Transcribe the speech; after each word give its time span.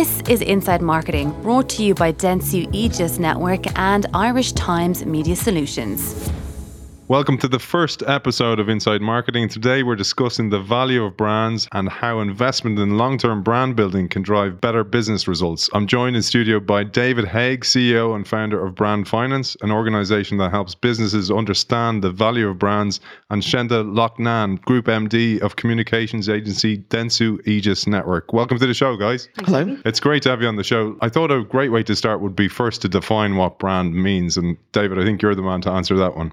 This 0.00 0.22
is 0.30 0.40
Inside 0.40 0.80
Marketing, 0.80 1.30
brought 1.42 1.68
to 1.76 1.82
you 1.82 1.92
by 1.92 2.10
Dentsu 2.10 2.66
Aegis 2.72 3.18
Network 3.18 3.78
and 3.78 4.06
Irish 4.14 4.52
Times 4.52 5.04
Media 5.04 5.36
Solutions. 5.36 6.30
Welcome 7.10 7.38
to 7.38 7.48
the 7.48 7.58
first 7.58 8.04
episode 8.06 8.60
of 8.60 8.68
Inside 8.68 9.00
Marketing. 9.00 9.48
Today 9.48 9.82
we're 9.82 9.96
discussing 9.96 10.48
the 10.48 10.60
value 10.60 11.02
of 11.02 11.16
brands 11.16 11.66
and 11.72 11.88
how 11.88 12.20
investment 12.20 12.78
in 12.78 12.98
long 12.98 13.18
term 13.18 13.42
brand 13.42 13.74
building 13.74 14.08
can 14.08 14.22
drive 14.22 14.60
better 14.60 14.84
business 14.84 15.26
results. 15.26 15.68
I'm 15.72 15.88
joined 15.88 16.14
in 16.14 16.22
studio 16.22 16.60
by 16.60 16.84
David 16.84 17.24
Haigh, 17.24 17.56
CEO 17.56 18.14
and 18.14 18.28
founder 18.28 18.64
of 18.64 18.76
Brand 18.76 19.08
Finance, 19.08 19.56
an 19.60 19.72
organization 19.72 20.38
that 20.38 20.52
helps 20.52 20.76
businesses 20.76 21.32
understand 21.32 22.04
the 22.04 22.12
value 22.12 22.48
of 22.48 22.60
brands, 22.60 23.00
and 23.30 23.42
Shenda 23.42 23.82
Loughnane, 23.82 24.60
Group 24.60 24.86
MD 24.86 25.40
of 25.40 25.56
communications 25.56 26.28
agency 26.28 26.78
Dentsu 26.78 27.44
Aegis 27.44 27.88
Network. 27.88 28.32
Welcome 28.32 28.60
to 28.60 28.68
the 28.68 28.72
show, 28.72 28.96
guys. 28.96 29.28
Hello. 29.38 29.76
It's 29.84 29.98
great 29.98 30.22
to 30.22 30.30
have 30.30 30.42
you 30.42 30.46
on 30.46 30.54
the 30.54 30.62
show. 30.62 30.96
I 31.00 31.08
thought 31.08 31.32
a 31.32 31.42
great 31.42 31.72
way 31.72 31.82
to 31.82 31.96
start 31.96 32.20
would 32.20 32.36
be 32.36 32.46
first 32.46 32.80
to 32.82 32.88
define 32.88 33.34
what 33.34 33.58
brand 33.58 33.96
means. 33.96 34.36
And 34.36 34.56
David, 34.70 35.00
I 35.00 35.04
think 35.04 35.22
you're 35.22 35.34
the 35.34 35.42
man 35.42 35.60
to 35.62 35.70
answer 35.72 35.96
that 35.96 36.16
one. 36.16 36.32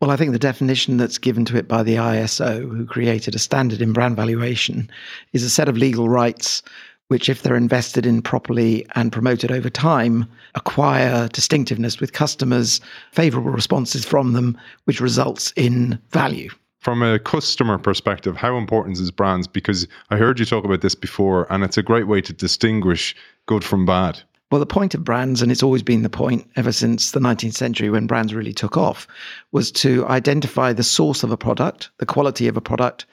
Well, 0.00 0.10
I 0.10 0.16
think 0.16 0.32
the 0.32 0.38
definition 0.38 0.98
that's 0.98 1.16
given 1.16 1.46
to 1.46 1.56
it 1.56 1.68
by 1.68 1.82
the 1.82 1.94
ISO, 1.94 2.60
who 2.60 2.84
created 2.84 3.34
a 3.34 3.38
standard 3.38 3.80
in 3.80 3.94
brand 3.94 4.14
valuation, 4.14 4.90
is 5.32 5.42
a 5.42 5.48
set 5.48 5.70
of 5.70 5.78
legal 5.78 6.08
rights 6.08 6.62
which, 7.08 7.28
if 7.28 7.42
they're 7.42 7.56
invested 7.56 8.04
in 8.04 8.20
properly 8.20 8.84
and 8.94 9.12
promoted 9.12 9.52
over 9.52 9.70
time, 9.70 10.26
acquire 10.54 11.28
distinctiveness 11.28 12.00
with 12.00 12.12
customers, 12.12 12.80
favorable 13.12 13.50
responses 13.50 14.04
from 14.04 14.32
them, 14.32 14.58
which 14.84 15.00
results 15.00 15.52
in 15.56 15.98
value. 16.10 16.50
From 16.80 17.02
a 17.02 17.18
customer 17.18 17.78
perspective, 17.78 18.36
how 18.36 18.56
important 18.56 18.98
is 18.98 19.10
brands? 19.10 19.46
Because 19.46 19.86
I 20.10 20.16
heard 20.16 20.38
you 20.38 20.44
talk 20.44 20.64
about 20.64 20.80
this 20.80 20.94
before, 20.94 21.50
and 21.50 21.64
it's 21.64 21.78
a 21.78 21.82
great 21.82 22.06
way 22.06 22.20
to 22.20 22.32
distinguish 22.32 23.14
good 23.46 23.64
from 23.64 23.86
bad. 23.86 24.20
Well, 24.50 24.60
the 24.60 24.66
point 24.66 24.94
of 24.94 25.02
brands, 25.02 25.42
and 25.42 25.50
it's 25.50 25.62
always 25.62 25.82
been 25.82 26.02
the 26.02 26.08
point 26.08 26.48
ever 26.54 26.70
since 26.70 27.10
the 27.10 27.18
19th 27.18 27.54
century 27.54 27.90
when 27.90 28.06
brands 28.06 28.32
really 28.32 28.52
took 28.52 28.76
off, 28.76 29.08
was 29.50 29.72
to 29.72 30.06
identify 30.06 30.72
the 30.72 30.84
source 30.84 31.24
of 31.24 31.32
a 31.32 31.36
product, 31.36 31.90
the 31.98 32.06
quality 32.06 32.46
of 32.46 32.56
a 32.56 32.60
product, 32.60 33.06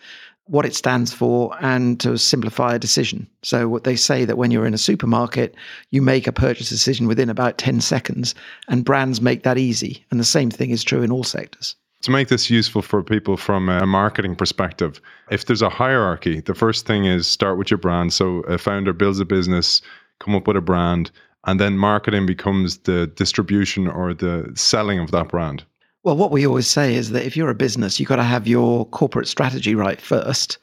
what 0.46 0.66
it 0.66 0.76
stands 0.76 1.12
for, 1.12 1.56
and 1.60 2.00
to 2.02 2.18
simplify 2.18 2.76
a 2.76 2.80
decision. 2.80 3.28
So, 3.42 3.68
what 3.68 3.84
they 3.84 3.96
say 3.96 4.26
that 4.26 4.38
when 4.38 4.52
you're 4.52 4.68
in 4.68 4.76
a 4.76 4.78
supermarket, 4.80 5.56
you 5.90 6.04
make 6.04 6.28
a 6.28 6.32
purchase 6.32 6.70
decision 6.70 7.08
within 7.08 7.30
about 7.30 7.58
10 7.58 7.82
seconds, 7.82 8.36
and 8.68 8.86
brands 8.86 9.22
make 9.22 9.42
that 9.44 9.58
easy. 9.58 10.06
And 10.12 10.20
the 10.20 10.26
same 10.26 10.52
thing 10.52 10.70
is 10.70 10.84
true 10.84 11.02
in 11.02 11.12
all 11.12 11.24
sectors. 11.24 11.76
To 12.04 12.12
make 12.12 12.28
this 12.28 12.50
useful 12.50 12.82
for 12.82 13.02
people 13.02 13.38
from 13.38 13.70
a 13.70 13.88
marketing 13.88 14.36
perspective, 14.36 15.00
if 15.32 15.46
there's 15.46 15.62
a 15.62 15.70
hierarchy, 15.70 16.42
the 16.42 16.54
first 16.54 16.86
thing 16.86 17.06
is 17.06 17.26
start 17.26 17.58
with 17.58 17.72
your 17.72 17.78
brand. 17.78 18.12
So, 18.12 18.42
a 18.42 18.58
founder 18.58 18.92
builds 18.92 19.22
a 19.22 19.26
business, 19.26 19.82
come 20.20 20.36
up 20.36 20.48
with 20.48 20.58
a 20.58 20.62
brand, 20.62 21.12
and 21.46 21.60
then 21.60 21.78
marketing 21.78 22.26
becomes 22.26 22.80
the 22.80 23.08
distribution 23.08 23.88
or 23.88 24.14
the 24.14 24.52
selling 24.56 25.00
of 25.00 25.12
that 25.12 25.30
brand? 25.30 25.64
Well, 26.04 26.18
what 26.18 26.32
we 26.32 26.46
always 26.46 26.68
say 26.68 26.96
is 26.96 27.12
that 27.12 27.26
if 27.26 27.38
you're 27.38 27.50
a 27.50 27.56
business, 27.56 28.00
you've 28.00 28.10
got 28.10 28.18
to 28.18 28.24
have 28.24 28.48
your 28.48 28.86
corporate 28.88 29.28
strategy 29.28 29.74
right 29.74 30.02
first. 30.02 30.58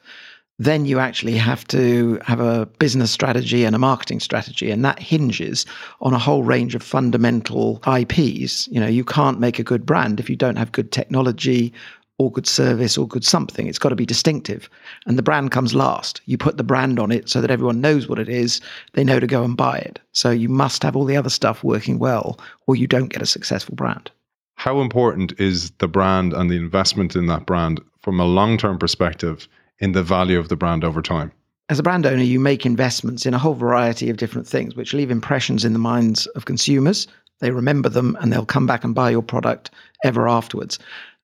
Then 0.59 0.85
you 0.85 0.99
actually 0.99 1.37
have 1.37 1.67
to 1.69 2.21
have 2.23 2.41
a 2.41 2.67
business 2.79 3.11
strategy 3.11 3.65
and 3.65 3.75
a 3.75 3.79
marketing 3.79 4.21
strategy. 4.21 4.71
And 4.71 4.85
that 4.85 4.99
hinges 4.99 5.65
on 6.03 6.13
a 6.13 6.19
whole 6.19 6.43
range 6.43 6.75
of 6.75 6.83
fundamental 6.83 7.83
IPs. 7.87 8.69
You 8.69 8.81
know, 8.81 8.87
you 8.87 9.03
can't 9.03 9.41
make 9.41 9.59
a 9.59 9.65
good 9.65 9.87
brand 9.87 10.21
if 10.21 10.29
you 10.29 10.37
don't 10.37 10.57
have 10.57 10.73
good 10.73 10.93
technology, 10.93 11.73
or 12.21 12.31
good 12.31 12.47
service 12.47 12.99
or 12.99 13.09
good 13.09 13.25
something. 13.25 13.67
It's 13.67 13.79
got 13.79 13.89
to 13.89 13.97
be 13.97 14.05
distinctive. 14.05 14.69
And 15.07 15.17
the 15.17 15.23
brand 15.23 15.53
comes 15.53 15.75
last. 15.75 16.21
You 16.27 16.37
put 16.37 16.59
the 16.59 16.63
brand 16.63 17.01
on 17.01 17.11
it 17.11 17.31
so 17.31 17.41
that 17.41 17.51
everyone 17.51 17.81
knows 17.81 18.09
what 18.09 18.19
it 18.19 18.29
is, 18.29 18.61
they 18.93 19.05
know 19.05 19.21
to 19.21 19.27
go 19.27 19.43
and 19.43 19.57
buy 19.57 19.79
it. 19.79 19.99
So 20.13 20.31
you 20.31 20.51
must 20.51 20.83
have 20.83 20.95
all 20.95 21.07
the 21.07 21.17
other 21.17 21.31
stuff 21.31 21.65
working 21.65 21.99
well, 21.99 22.39
or 22.67 22.77
you 22.77 22.87
don't 22.87 23.09
get 23.09 23.23
a 23.23 23.27
successful 23.27 23.75
brand. 23.75 24.11
How 24.57 24.83
important 24.83 25.33
is 25.41 25.71
the 25.79 25.89
brand 25.89 26.35
and 26.35 26.51
the 26.51 26.57
investment 26.57 27.17
in 27.17 27.25
that 27.29 27.47
brand 27.47 27.81
from 28.03 28.21
a 28.21 28.27
long 28.27 28.59
term 28.59 28.79
perspective 28.79 29.49
in 29.79 29.93
the 29.93 30.03
value 30.03 30.39
of 30.39 30.51
the 30.51 30.57
brand 30.57 30.85
over 30.85 31.01
time? 31.01 31.33
As 31.71 31.79
a 31.79 31.83
brand 31.83 32.05
owner, 32.05 32.23
you 32.23 32.39
make 32.39 32.67
investments 32.67 33.25
in 33.25 33.33
a 33.33 33.39
whole 33.39 33.55
variety 33.55 34.11
of 34.11 34.19
different 34.19 34.47
things, 34.47 34.77
which 34.77 34.93
leave 34.93 35.11
impressions 35.11 35.65
in 35.65 35.73
the 35.73 35.79
minds 35.79 36.27
of 36.35 36.45
consumers. 36.45 37.07
They 37.39 37.51
remember 37.51 37.89
them 37.89 38.19
and 38.21 38.31
they'll 38.31 38.45
come 38.45 38.67
back 38.67 38.85
and 38.85 38.95
buy 38.95 39.09
your 39.09 39.23
product 39.23 39.71
ever 40.05 40.29
afterwards. 40.29 40.79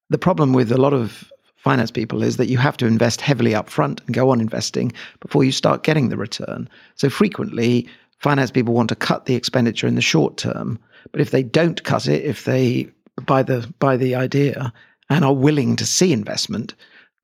The 0.08 0.18
problem 0.18 0.52
with 0.52 0.70
a 0.70 0.78
lot 0.78 0.92
of 0.92 1.32
finance 1.56 1.90
people 1.90 2.22
is 2.22 2.36
that 2.36 2.48
you 2.48 2.58
have 2.58 2.76
to 2.76 2.86
invest 2.86 3.20
heavily 3.20 3.54
up 3.54 3.68
front 3.68 4.00
and 4.06 4.14
go 4.14 4.30
on 4.30 4.40
investing 4.40 4.92
before 5.20 5.42
you 5.42 5.50
start 5.50 5.82
getting 5.82 6.08
the 6.08 6.16
return. 6.16 6.68
So 6.94 7.10
frequently, 7.10 7.88
finance 8.18 8.52
people 8.52 8.72
want 8.72 8.88
to 8.90 8.94
cut 8.94 9.26
the 9.26 9.34
expenditure 9.34 9.88
in 9.88 9.96
the 9.96 10.02
short 10.02 10.36
term, 10.36 10.78
but 11.10 11.20
if 11.20 11.32
they 11.32 11.42
don't 11.42 11.82
cut 11.82 12.06
it, 12.06 12.24
if 12.24 12.44
they 12.44 12.88
buy 13.24 13.42
the 13.42 13.66
buy 13.80 13.96
the 13.96 14.14
idea 14.14 14.72
and 15.10 15.24
are 15.24 15.34
willing 15.34 15.74
to 15.76 15.86
see 15.86 16.12
investment, 16.12 16.74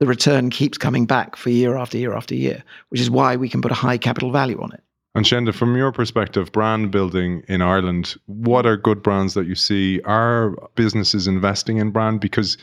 the 0.01 0.07
return 0.07 0.51
keeps 0.51 0.77
coming 0.77 1.07
back 1.07 1.37
for 1.37 1.51
year 1.51 1.77
after 1.77 1.99
year 1.99 2.15
after 2.15 2.35
year, 2.35 2.65
which 2.89 3.01
is 3.01 3.11
why 3.11 3.37
we 3.37 3.49
can 3.49 3.63
put 3.63 3.71
a 3.71 3.77
high 3.77 3.99
capital 3.99 4.33
value 4.33 4.61
on 4.61 4.73
it. 4.73 4.83
And 5.15 5.27
Shenda, 5.27 5.55
from 5.55 5.77
your 5.77 5.93
perspective, 5.93 6.53
brand 6.53 6.91
building 6.91 7.43
in 7.47 7.61
Ireland, 7.61 8.17
what 8.27 8.65
are 8.65 8.79
good 8.79 9.03
brands 9.03 9.35
that 9.35 9.47
you 9.47 9.55
see? 9.55 10.01
Are 10.03 10.57
businesses 10.75 11.27
investing 11.27 11.77
in 11.77 11.91
brand? 11.91 12.21
Because 12.21 12.57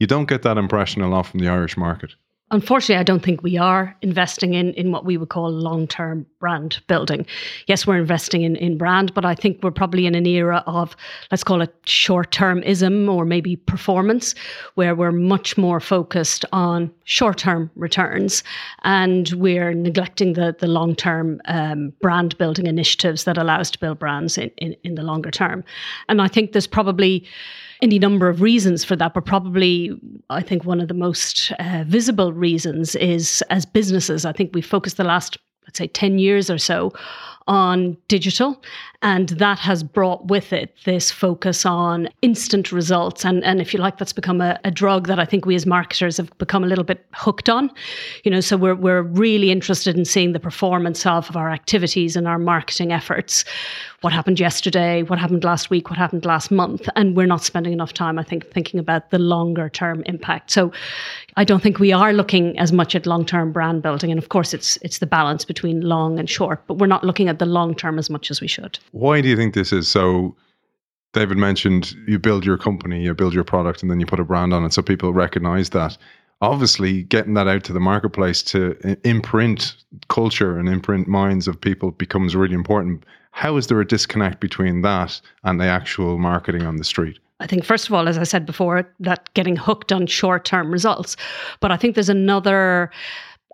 you 0.00 0.08
don't 0.08 0.28
get 0.28 0.42
that 0.42 0.58
impression 0.58 1.02
a 1.02 1.08
lot 1.08 1.26
from 1.26 1.38
the 1.38 1.48
Irish 1.48 1.76
market. 1.76 2.14
Unfortunately, 2.52 3.00
I 3.00 3.02
don't 3.02 3.22
think 3.22 3.42
we 3.42 3.56
are 3.56 3.96
investing 4.02 4.52
in, 4.52 4.74
in 4.74 4.92
what 4.92 5.06
we 5.06 5.16
would 5.16 5.30
call 5.30 5.50
long 5.50 5.86
term 5.86 6.26
brand 6.38 6.82
building. 6.86 7.24
Yes, 7.66 7.86
we're 7.86 7.96
investing 7.96 8.42
in, 8.42 8.56
in 8.56 8.76
brand, 8.76 9.14
but 9.14 9.24
I 9.24 9.34
think 9.34 9.62
we're 9.62 9.70
probably 9.70 10.04
in 10.04 10.14
an 10.14 10.26
era 10.26 10.62
of, 10.66 10.94
let's 11.30 11.42
call 11.42 11.62
it 11.62 11.74
short 11.86 12.30
termism 12.30 13.10
or 13.10 13.24
maybe 13.24 13.56
performance, 13.56 14.34
where 14.74 14.94
we're 14.94 15.12
much 15.12 15.56
more 15.56 15.80
focused 15.80 16.44
on 16.52 16.92
short 17.04 17.38
term 17.38 17.70
returns 17.74 18.44
and 18.82 19.30
we're 19.30 19.72
neglecting 19.72 20.34
the, 20.34 20.54
the 20.58 20.66
long 20.66 20.94
term 20.94 21.40
um, 21.46 21.90
brand 22.02 22.36
building 22.36 22.66
initiatives 22.66 23.24
that 23.24 23.38
allow 23.38 23.60
us 23.60 23.70
to 23.70 23.78
build 23.78 23.98
brands 23.98 24.36
in, 24.36 24.50
in, 24.58 24.76
in 24.84 24.94
the 24.94 25.02
longer 25.02 25.30
term. 25.30 25.64
And 26.10 26.20
I 26.20 26.28
think 26.28 26.52
there's 26.52 26.66
probably 26.66 27.24
any 27.82 27.98
number 27.98 28.28
of 28.28 28.40
reasons 28.40 28.84
for 28.84 28.96
that, 28.96 29.12
but 29.12 29.26
probably 29.26 29.90
I 30.30 30.40
think 30.40 30.64
one 30.64 30.80
of 30.80 30.88
the 30.88 30.94
most 30.94 31.52
uh, 31.58 31.84
visible 31.86 32.32
reasons 32.32 32.94
is 32.94 33.42
as 33.50 33.66
businesses, 33.66 34.24
I 34.24 34.32
think 34.32 34.54
we 34.54 34.62
focused 34.62 34.96
the 34.96 35.04
last, 35.04 35.36
let's 35.64 35.78
say, 35.78 35.88
10 35.88 36.18
years 36.20 36.48
or 36.48 36.58
so 36.58 36.92
on 37.48 37.96
digital. 38.06 38.62
And 39.02 39.30
that 39.30 39.58
has 39.58 39.82
brought 39.82 40.28
with 40.28 40.52
it 40.52 40.74
this 40.84 41.10
focus 41.10 41.66
on 41.66 42.08
instant 42.22 42.70
results. 42.70 43.24
And, 43.24 43.42
and 43.42 43.60
if 43.60 43.74
you 43.74 43.80
like, 43.80 43.98
that's 43.98 44.12
become 44.12 44.40
a, 44.40 44.60
a, 44.64 44.70
drug 44.70 45.08
that 45.08 45.18
I 45.18 45.24
think 45.24 45.44
we 45.44 45.56
as 45.56 45.66
marketers 45.66 46.16
have 46.18 46.36
become 46.38 46.62
a 46.62 46.68
little 46.68 46.84
bit 46.84 47.04
hooked 47.12 47.48
on. 47.48 47.70
You 48.22 48.30
know, 48.30 48.40
so 48.40 48.56
we're, 48.56 48.76
we're 48.76 49.02
really 49.02 49.50
interested 49.50 49.96
in 49.98 50.04
seeing 50.04 50.32
the 50.32 50.40
performance 50.40 51.04
of 51.04 51.36
our 51.36 51.50
activities 51.50 52.14
and 52.14 52.28
our 52.28 52.38
marketing 52.38 52.92
efforts. 52.92 53.44
What 54.02 54.12
happened 54.12 54.40
yesterday? 54.40 55.02
What 55.02 55.18
happened 55.18 55.44
last 55.44 55.70
week? 55.70 55.88
What 55.88 55.98
happened 55.98 56.24
last 56.24 56.50
month? 56.50 56.88
And 56.96 57.16
we're 57.16 57.26
not 57.26 57.42
spending 57.44 57.72
enough 57.72 57.92
time, 57.92 58.18
I 58.18 58.24
think, 58.24 58.50
thinking 58.50 58.80
about 58.80 59.10
the 59.10 59.18
longer 59.18 59.68
term 59.68 60.02
impact. 60.06 60.50
So 60.50 60.72
I 61.36 61.44
don't 61.44 61.62
think 61.62 61.78
we 61.78 61.92
are 61.92 62.12
looking 62.12 62.58
as 62.58 62.72
much 62.72 62.94
at 62.96 63.06
long 63.06 63.24
term 63.24 63.52
brand 63.52 63.82
building. 63.82 64.10
And 64.10 64.18
of 64.18 64.28
course, 64.28 64.52
it's 64.52 64.76
it's 64.82 64.98
the 64.98 65.06
balance 65.06 65.44
between 65.44 65.82
long 65.82 66.18
and 66.18 66.28
short, 66.28 66.66
but 66.66 66.78
we're 66.78 66.88
not 66.88 67.04
looking 67.04 67.28
at 67.28 67.38
the 67.38 67.46
long 67.46 67.76
term 67.76 67.98
as 67.98 68.10
much 68.10 68.30
as 68.30 68.40
we 68.40 68.48
should. 68.48 68.78
Why 68.92 69.20
do 69.20 69.28
you 69.28 69.36
think 69.36 69.54
this 69.54 69.72
is 69.72 69.88
so? 69.88 70.36
David 71.12 71.36
mentioned 71.36 71.94
you 72.06 72.18
build 72.18 72.46
your 72.46 72.56
company, 72.56 73.02
you 73.02 73.12
build 73.14 73.34
your 73.34 73.44
product, 73.44 73.82
and 73.82 73.90
then 73.90 74.00
you 74.00 74.06
put 74.06 74.20
a 74.20 74.24
brand 74.24 74.54
on 74.54 74.64
it 74.64 74.72
so 74.72 74.80
people 74.80 75.12
recognize 75.12 75.70
that. 75.70 75.98
Obviously, 76.40 77.02
getting 77.04 77.34
that 77.34 77.46
out 77.46 77.64
to 77.64 77.72
the 77.72 77.80
marketplace 77.80 78.42
to 78.42 78.76
imprint 79.04 79.76
culture 80.08 80.58
and 80.58 80.68
imprint 80.68 81.06
minds 81.06 81.46
of 81.46 81.60
people 81.60 81.90
becomes 81.92 82.34
really 82.34 82.54
important. 82.54 83.04
How 83.30 83.56
is 83.56 83.66
there 83.66 83.80
a 83.80 83.86
disconnect 83.86 84.40
between 84.40 84.82
that 84.82 85.20
and 85.44 85.60
the 85.60 85.66
actual 85.66 86.18
marketing 86.18 86.62
on 86.62 86.76
the 86.76 86.84
street? 86.84 87.18
I 87.40 87.46
think, 87.46 87.64
first 87.64 87.88
of 87.88 87.94
all, 87.94 88.08
as 88.08 88.18
I 88.18 88.24
said 88.24 88.46
before, 88.46 88.88
that 89.00 89.32
getting 89.34 89.56
hooked 89.56 89.92
on 89.92 90.06
short 90.06 90.44
term 90.44 90.72
results. 90.72 91.16
But 91.60 91.72
I 91.72 91.76
think 91.76 91.94
there's 91.94 92.08
another 92.08 92.90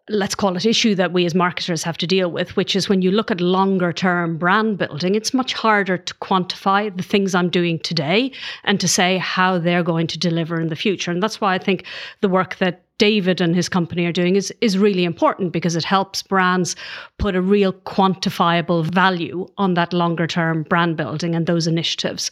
let's 0.08 0.34
call 0.34 0.56
it 0.56 0.66
issue 0.66 0.94
that 0.94 1.12
we 1.12 1.26
as 1.26 1.34
marketers 1.34 1.82
have 1.82 1.98
to 1.98 2.06
deal 2.06 2.30
with, 2.30 2.56
which 2.56 2.74
is 2.74 2.88
when 2.88 3.02
you 3.02 3.10
look 3.10 3.30
at 3.30 3.40
longer 3.40 3.92
term 3.92 4.38
brand 4.38 4.78
building, 4.78 5.14
it's 5.14 5.34
much 5.34 5.52
harder 5.52 5.98
to 5.98 6.14
quantify 6.14 6.94
the 6.96 7.02
things 7.02 7.34
I'm 7.34 7.50
doing 7.50 7.78
today 7.78 8.32
and 8.64 8.80
to 8.80 8.88
say 8.88 9.18
how 9.18 9.58
they're 9.58 9.82
going 9.82 10.06
to 10.08 10.18
deliver 10.18 10.60
in 10.60 10.68
the 10.68 10.76
future. 10.76 11.10
And 11.10 11.22
that's 11.22 11.40
why 11.40 11.54
I 11.54 11.58
think 11.58 11.84
the 12.20 12.28
work 12.28 12.56
that 12.56 12.82
David 12.98 13.40
and 13.40 13.54
his 13.54 13.68
company 13.68 14.04
are 14.06 14.12
doing 14.12 14.36
is, 14.36 14.52
is 14.60 14.76
really 14.76 15.04
important 15.04 15.52
because 15.52 15.76
it 15.76 15.84
helps 15.84 16.22
brands 16.22 16.74
put 17.18 17.36
a 17.36 17.40
real 17.40 17.72
quantifiable 17.72 18.84
value 18.84 19.46
on 19.56 19.74
that 19.74 19.92
longer 19.92 20.26
term 20.26 20.64
brand 20.64 20.96
building 20.96 21.34
and 21.34 21.46
those 21.46 21.66
initiatives. 21.66 22.30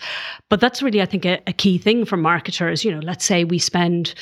But 0.49 0.61
that's 0.61 0.83
really, 0.83 1.01
I 1.01 1.07
think, 1.07 1.25
a, 1.25 1.41
a 1.47 1.53
key 1.53 1.79
thing 1.79 2.05
for 2.05 2.17
marketers. 2.17 2.85
You 2.85 2.93
know, 2.93 3.01
let's 3.01 3.25
say 3.25 3.45
we 3.45 3.59
spend 3.59 4.15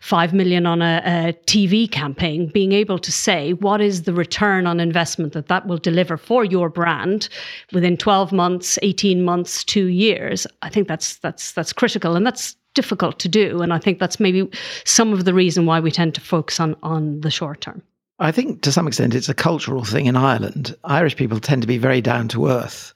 five 0.00 0.32
million 0.32 0.66
on 0.66 0.82
a, 0.82 1.02
a 1.04 1.32
TV 1.46 1.90
campaign, 1.90 2.48
being 2.48 2.72
able 2.72 2.98
to 2.98 3.12
say 3.12 3.52
what 3.52 3.80
is 3.80 4.02
the 4.02 4.14
return 4.14 4.66
on 4.66 4.80
investment 4.80 5.34
that 5.34 5.48
that 5.48 5.66
will 5.66 5.78
deliver 5.78 6.16
for 6.16 6.44
your 6.44 6.68
brand 6.68 7.28
within 7.72 7.96
12 7.96 8.32
months, 8.32 8.78
18 8.82 9.22
months, 9.22 9.62
two 9.64 9.86
years. 9.86 10.46
I 10.62 10.70
think 10.70 10.88
that's 10.88 11.18
that's 11.18 11.52
that's 11.52 11.72
critical. 11.72 12.16
And 12.16 12.26
that's 12.26 12.56
difficult 12.74 13.18
to 13.20 13.28
do. 13.28 13.62
And 13.62 13.72
I 13.72 13.78
think 13.78 13.98
that's 13.98 14.20
maybe 14.20 14.48
some 14.84 15.12
of 15.12 15.24
the 15.24 15.34
reason 15.34 15.66
why 15.66 15.80
we 15.80 15.90
tend 15.90 16.14
to 16.14 16.20
focus 16.20 16.60
on 16.60 16.76
on 16.82 17.20
the 17.20 17.30
short 17.30 17.60
term. 17.60 17.82
I 18.18 18.30
think 18.30 18.62
to 18.62 18.72
some 18.72 18.86
extent 18.86 19.14
it's 19.14 19.28
a 19.28 19.34
cultural 19.34 19.84
thing 19.84 20.06
in 20.06 20.16
Ireland. 20.16 20.76
Irish 20.84 21.16
people 21.16 21.40
tend 21.40 21.62
to 21.62 21.68
be 21.68 21.78
very 21.78 22.00
down 22.00 22.28
to 22.28 22.48
earth. 22.48 22.94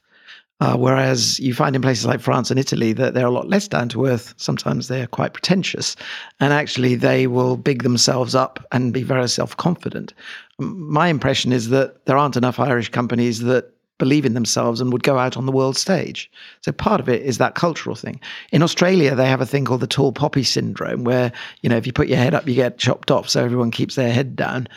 Uh, 0.59 0.75
whereas 0.75 1.39
you 1.39 1.53
find 1.53 1.75
in 1.75 1.83
places 1.83 2.05
like 2.05 2.19
France 2.19 2.49
and 2.49 2.59
Italy 2.59 2.91
that 2.91 3.13
they're 3.13 3.27
a 3.27 3.31
lot 3.31 3.47
less 3.47 3.67
down 3.67 3.89
to 3.89 4.07
earth. 4.07 4.33
Sometimes 4.37 4.87
they're 4.87 5.05
quite 5.05 5.33
pretentious. 5.33 5.95
And 6.39 6.51
actually, 6.51 6.95
they 6.95 7.27
will 7.27 7.57
big 7.57 7.83
themselves 7.83 8.33
up 8.33 8.65
and 8.71 8.91
be 8.91 9.03
very 9.03 9.29
self 9.29 9.55
confident. 9.57 10.13
My 10.57 11.09
impression 11.09 11.53
is 11.53 11.69
that 11.69 12.05
there 12.07 12.17
aren't 12.17 12.37
enough 12.37 12.59
Irish 12.59 12.89
companies 12.89 13.41
that 13.41 13.71
believe 13.97 14.25
in 14.25 14.33
themselves 14.33 14.79
and 14.79 14.91
would 14.93 15.03
go 15.03 15.17
out 15.17 15.37
on 15.37 15.45
the 15.45 15.51
world 15.51 15.77
stage. 15.77 16.29
So 16.61 16.71
part 16.71 16.99
of 16.99 17.09
it 17.09 17.21
is 17.21 17.37
that 17.37 17.55
cultural 17.55 17.95
thing. 17.95 18.19
In 18.51 18.61
Australia, 18.61 19.15
they 19.15 19.27
have 19.27 19.41
a 19.41 19.45
thing 19.45 19.65
called 19.65 19.81
the 19.81 19.87
tall 19.87 20.11
poppy 20.11 20.43
syndrome, 20.43 21.03
where 21.03 21.31
you 21.61 21.69
know 21.69 21.77
if 21.77 21.85
you 21.85 21.93
put 21.93 22.07
your 22.07 22.17
head 22.17 22.33
up, 22.33 22.47
you 22.47 22.55
get 22.55 22.77
chopped 22.77 23.11
off. 23.11 23.29
So 23.29 23.43
everyone 23.43 23.71
keeps 23.71 23.95
their 23.95 24.11
head 24.11 24.35
down, 24.35 24.67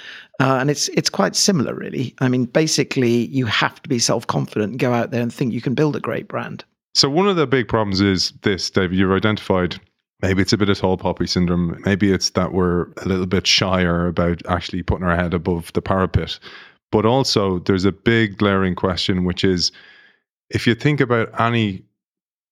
uh, 0.41 0.57
and 0.61 0.71
it's 0.71 0.89
it's 0.89 1.11
quite 1.11 1.37
similar, 1.37 1.75
really. 1.75 2.15
I 2.21 2.29
mean, 2.29 2.45
basically, 2.47 3.27
you 3.27 3.47
have 3.47 3.83
to 3.83 3.89
be 3.89 3.99
self 3.99 4.27
confident 4.27 4.71
and 4.71 4.79
go 4.79 4.93
out 4.93 5.11
there 5.11 5.23
and 5.23 5.33
think 5.33 5.53
you 5.53 5.61
can 5.61 5.75
build 5.75 5.97
a 5.97 6.01
great 6.01 6.29
brand. 6.29 6.65
So 6.95 7.09
one 7.09 7.29
of 7.29 7.37
the 7.37 7.47
big 7.47 7.69
problems 7.69 8.01
is 8.01 8.33
this, 8.43 8.71
David. 8.71 8.99
You've 8.99 9.13
identified. 9.13 9.81
Maybe 10.23 10.43
it's 10.43 10.53
a 10.53 10.59
bit 10.59 10.69
of 10.69 10.79
tall 10.79 10.99
poppy 10.99 11.27
syndrome. 11.27 11.81
Maybe 11.87 12.13
it's 12.13 12.31
that 12.31 12.53
we're 12.53 12.89
a 12.99 13.07
little 13.07 13.27
bit 13.27 13.47
shyer 13.47 14.07
about 14.07 14.45
actually 14.47 14.83
putting 14.83 15.07
our 15.07 15.17
head 15.17 15.33
above 15.33 15.73
the 15.73 15.81
parapet. 15.81 16.39
But 16.93 17.07
also, 17.07 17.61
there's 17.61 17.85
a 17.85 17.93
big 17.93 18.37
glaring 18.37 18.75
question, 18.75 19.25
which 19.25 19.45
is 19.45 19.73
if 20.51 20.67
you 20.67 20.75
think 20.75 21.01
about 21.01 21.29
any 21.41 21.85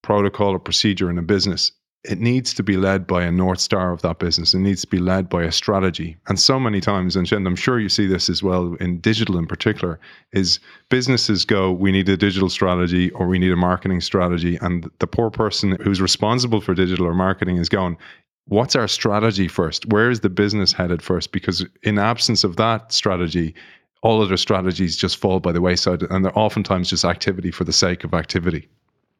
protocol 0.02 0.50
or 0.50 0.58
procedure 0.58 1.10
in 1.10 1.18
a 1.18 1.22
business, 1.22 1.72
it 2.04 2.20
needs 2.20 2.54
to 2.54 2.62
be 2.62 2.76
led 2.76 3.06
by 3.06 3.24
a 3.24 3.32
north 3.32 3.58
star 3.58 3.92
of 3.92 4.02
that 4.02 4.20
business. 4.20 4.54
It 4.54 4.60
needs 4.60 4.82
to 4.82 4.86
be 4.86 4.98
led 4.98 5.28
by 5.28 5.42
a 5.42 5.50
strategy. 5.50 6.16
And 6.28 6.38
so 6.38 6.60
many 6.60 6.80
times, 6.80 7.16
and 7.16 7.30
I'm 7.32 7.56
sure 7.56 7.80
you 7.80 7.88
see 7.88 8.06
this 8.06 8.30
as 8.30 8.42
well 8.42 8.74
in 8.74 9.00
digital 9.00 9.36
in 9.36 9.46
particular, 9.46 9.98
is 10.32 10.60
businesses 10.90 11.44
go, 11.44 11.72
we 11.72 11.90
need 11.90 12.08
a 12.08 12.16
digital 12.16 12.48
strategy 12.48 13.10
or 13.10 13.26
we 13.26 13.38
need 13.38 13.50
a 13.50 13.56
marketing 13.56 14.00
strategy. 14.00 14.56
And 14.62 14.88
the 15.00 15.08
poor 15.08 15.30
person 15.30 15.76
who's 15.82 16.00
responsible 16.00 16.60
for 16.60 16.72
digital 16.72 17.04
or 17.04 17.14
marketing 17.14 17.56
is 17.56 17.68
going, 17.68 17.98
what's 18.46 18.76
our 18.76 18.88
strategy 18.88 19.48
first? 19.48 19.86
Where 19.86 20.08
is 20.08 20.20
the 20.20 20.30
business 20.30 20.72
headed 20.72 21.02
first? 21.02 21.32
Because 21.32 21.66
in 21.82 21.98
absence 21.98 22.44
of 22.44 22.56
that 22.56 22.92
strategy, 22.92 23.54
all 24.02 24.22
other 24.22 24.36
strategies 24.36 24.96
just 24.96 25.16
fall 25.16 25.40
by 25.40 25.52
the 25.52 25.60
wayside 25.60 26.02
and 26.02 26.24
they're 26.24 26.38
oftentimes 26.38 26.90
just 26.90 27.04
activity 27.04 27.50
for 27.50 27.64
the 27.64 27.72
sake 27.72 28.04
of 28.04 28.14
activity. 28.14 28.68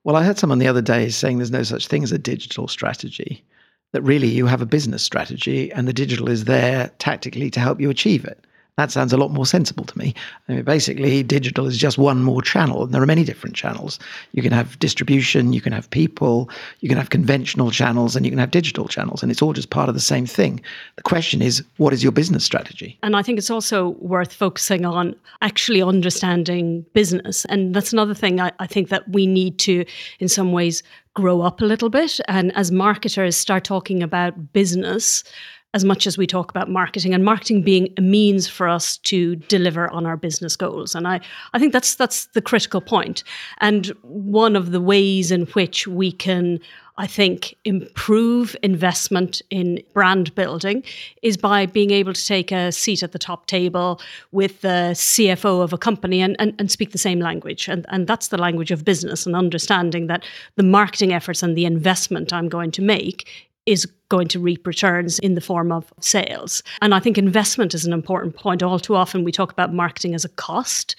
Well, 0.05 0.17
I 0.17 0.25
heard 0.25 0.39
someone 0.39 0.59
the 0.59 0.69
other 0.69 0.83
day 0.83 1.09
saying 1.09 1.39
there's 1.39 1.51
no 1.51 1.63
such 1.63 1.89
thing 1.89 2.03
as 2.03 2.13
a 2.13 2.19
digital 2.19 2.69
strategy, 2.69 3.45
that 3.93 4.03
really 4.03 4.29
you 4.29 4.47
have 4.47 4.63
a 4.63 4.67
business 4.67 5.03
strategy 5.03 5.73
and 5.73 5.89
the 5.89 5.93
digital 5.93 6.29
is 6.29 6.45
there 6.45 6.91
tactically 6.99 7.51
to 7.51 7.61
help 7.61 7.81
you 7.81 7.91
achieve 7.91 8.25
it. 8.25 8.45
That 8.79 8.93
sounds 8.93 9.13
a 9.13 9.17
lot 9.17 9.33
more 9.33 9.45
sensible 9.45 9.85
to 9.87 9.99
me. 9.99 10.15
I 10.49 10.53
mean, 10.53 10.63
basically, 10.63 11.25
digital 11.25 11.67
is 11.67 11.77
just 11.77 11.99
one 11.99 12.23
more 12.23 12.41
channel, 12.41 12.85
and 12.85 12.95
there 12.95 13.03
are 13.03 13.07
many 13.07 13.25
different 13.25 13.57
channels. 13.57 13.99
You 14.31 14.41
can 14.41 14.53
have 14.53 14.79
distribution, 14.79 15.53
you 15.53 15.61
can 15.61 15.73
have 15.73 15.91
people, 15.91 16.49
you 16.79 16.89
can 16.89 16.97
have 16.97 17.11
conventional 17.11 17.73
channels, 17.73 18.15
and 18.15 18.25
you 18.25 18.31
can 18.31 18.39
have 18.39 18.53
digital 18.53 18.87
channels, 18.87 19.21
and 19.21 19.33
it's 19.33 19.43
all 19.43 19.53
just 19.53 19.71
part 19.71 19.89
of 19.89 19.97
the 19.97 20.01
same 20.01 20.27
thing. 20.27 20.61
The 20.95 21.03
question 21.03 21.43
is, 21.43 21.65
what 21.79 21.93
is 21.93 22.05
your 22.05 22.13
business 22.13 22.45
strategy? 22.45 22.97
And 23.03 23.17
I 23.17 23.23
think 23.23 23.37
it's 23.39 23.51
also 23.51 23.97
worth 23.99 24.33
focusing 24.33 24.85
on 24.85 25.17
actually 25.43 25.83
understanding 25.83 26.87
business. 26.95 27.45
And 27.47 27.75
that's 27.75 27.93
another 27.93 28.15
thing 28.15 28.41
I, 28.41 28.53
I 28.61 28.69
think 28.69 28.91
that 28.91 29.09
we 29.09 29.27
need 29.27 29.59
to, 29.59 29.85
in 30.21 30.29
some 30.29 30.53
ways, 30.53 30.85
grow 31.15 31.41
up 31.41 31.61
a 31.61 31.65
little 31.65 31.91
bit. 31.91 32.21
And 32.29 32.57
as 32.57 32.71
marketers 32.71 33.37
start 33.37 33.65
talking 33.65 34.05
about 34.05 34.53
business, 34.53 35.25
as 35.75 35.85
much 35.85 36.07
as 36.07 36.17
we 36.17 36.27
talk 36.27 36.51
about 36.51 36.71
marketing 36.71 37.13
and 37.13 37.25
marketing 37.25 37.63
being 37.63 37.93
a 37.99 38.01
means 38.01 38.49
for 38.49 38.69
us 38.69 38.97
to 38.99 39.37
deliver 39.37 39.91
on 39.91 40.07
our 40.07 40.17
business 40.17 40.57
goals 40.57 40.95
and 40.95 41.07
i 41.07 41.21
i 41.53 41.59
think 41.59 41.73
that's 41.73 41.95
that's 41.95 42.27
the 42.29 42.43
critical 42.43 42.81
point. 42.81 43.23
and 43.61 43.87
one 44.03 44.57
of 44.57 44.71
the 44.71 44.81
ways 44.81 45.31
in 45.31 45.43
which 45.47 45.87
we 45.87 46.11
can 46.11 46.59
I 47.01 47.07
think 47.07 47.57
improve 47.65 48.57
investment 48.61 49.41
in 49.51 49.81
brand 49.95 50.35
building 50.35 50.83
is 51.23 51.37
by 51.37 51.65
being 51.65 51.93
able 51.93 52.13
to 52.13 52.27
take 52.27 52.51
a 52.51 52.73
seat 52.73 53.05
at 53.05 53.13
the 53.13 53.21
top 53.21 53.47
table 53.47 54.01
with 54.33 54.63
the 54.63 54.91
CFO 54.95 55.63
of 55.63 55.73
a 55.73 55.79
company 55.79 56.21
and, 56.21 56.35
and, 56.41 56.57
and 56.59 56.73
speak 56.73 56.91
the 56.91 56.99
same 56.99 57.21
language. 57.21 57.69
And, 57.69 57.87
and 57.89 58.09
that's 58.09 58.29
the 58.29 58.37
language 58.37 58.73
of 58.73 58.85
business 58.85 59.27
and 59.27 59.37
understanding 59.37 60.09
that 60.09 60.25
the 60.57 60.65
marketing 60.65 61.13
efforts 61.13 61.41
and 61.41 61.57
the 61.57 61.67
investment 61.67 62.33
I'm 62.33 62.49
going 62.49 62.73
to 62.73 62.83
make 62.83 63.48
is 63.69 63.87
going 64.09 64.27
to 64.29 64.41
reap 64.41 64.67
returns 64.67 65.19
in 65.19 65.35
the 65.35 65.43
form 65.43 65.71
of 65.71 65.93
sales. 66.01 66.63
And 66.81 66.95
I 66.95 67.01
think 67.01 67.19
investment 67.19 67.75
is 67.75 67.85
an 67.85 67.93
important 67.93 68.35
point. 68.35 68.63
All 68.63 68.79
too 68.79 68.97
often 68.97 69.25
we 69.25 69.31
talk 69.31 69.53
about 69.53 69.75
marketing 69.75 70.15
as 70.15 70.25
a 70.25 70.31
cost, 70.31 70.97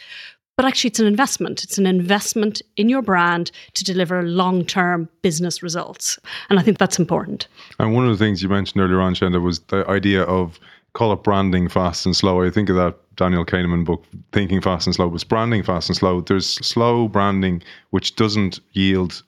but 0.56 0.66
actually 0.66 0.89
it's 0.89 1.00
an 1.00 1.07
investment. 1.07 1.63
It's 1.63 1.80
an 1.80 1.88
investment 1.88 2.62
in 2.77 2.88
your 2.88 3.01
brand 3.01 3.50
to 3.74 3.83
deliver 3.83 4.21
long 4.21 4.63
term 4.63 5.10
business 5.24 5.63
results. 5.63 6.19
And 6.51 6.60
I 6.60 6.62
think 6.62 6.77
that's 6.77 7.00
important. 7.00 7.48
And 7.80 7.95
one 7.95 8.07
of 8.07 8.12
the 8.12 8.24
things 8.24 8.44
you 8.44 8.50
mentioned 8.50 8.83
earlier 8.83 9.01
on, 9.01 9.15
Shenda, 9.15 9.42
was 9.42 9.62
the 9.62 9.83
idea 9.89 10.22
of 10.24 10.60
call 10.94 11.12
it 11.12 11.24
branding 11.24 11.69
fast 11.69 12.06
and 12.06 12.15
slow. 12.15 12.44
I 12.44 12.51
think 12.51 12.69
of 12.69 12.75
that 12.75 12.95
Daniel 13.15 13.45
Kahneman 13.45 13.83
book, 13.83 14.06
Thinking 14.31 14.62
Fast 14.62 14.86
and 14.86 14.95
Slow, 14.95 15.07
was 15.07 15.24
branding 15.24 15.63
fast 15.63 15.89
and 15.89 15.98
slow. 15.98 16.22
There's 16.22 16.48
slow 16.65 17.07
branding, 17.07 17.63
which 17.89 18.15
doesn't 18.15 18.60
yield 18.74 19.24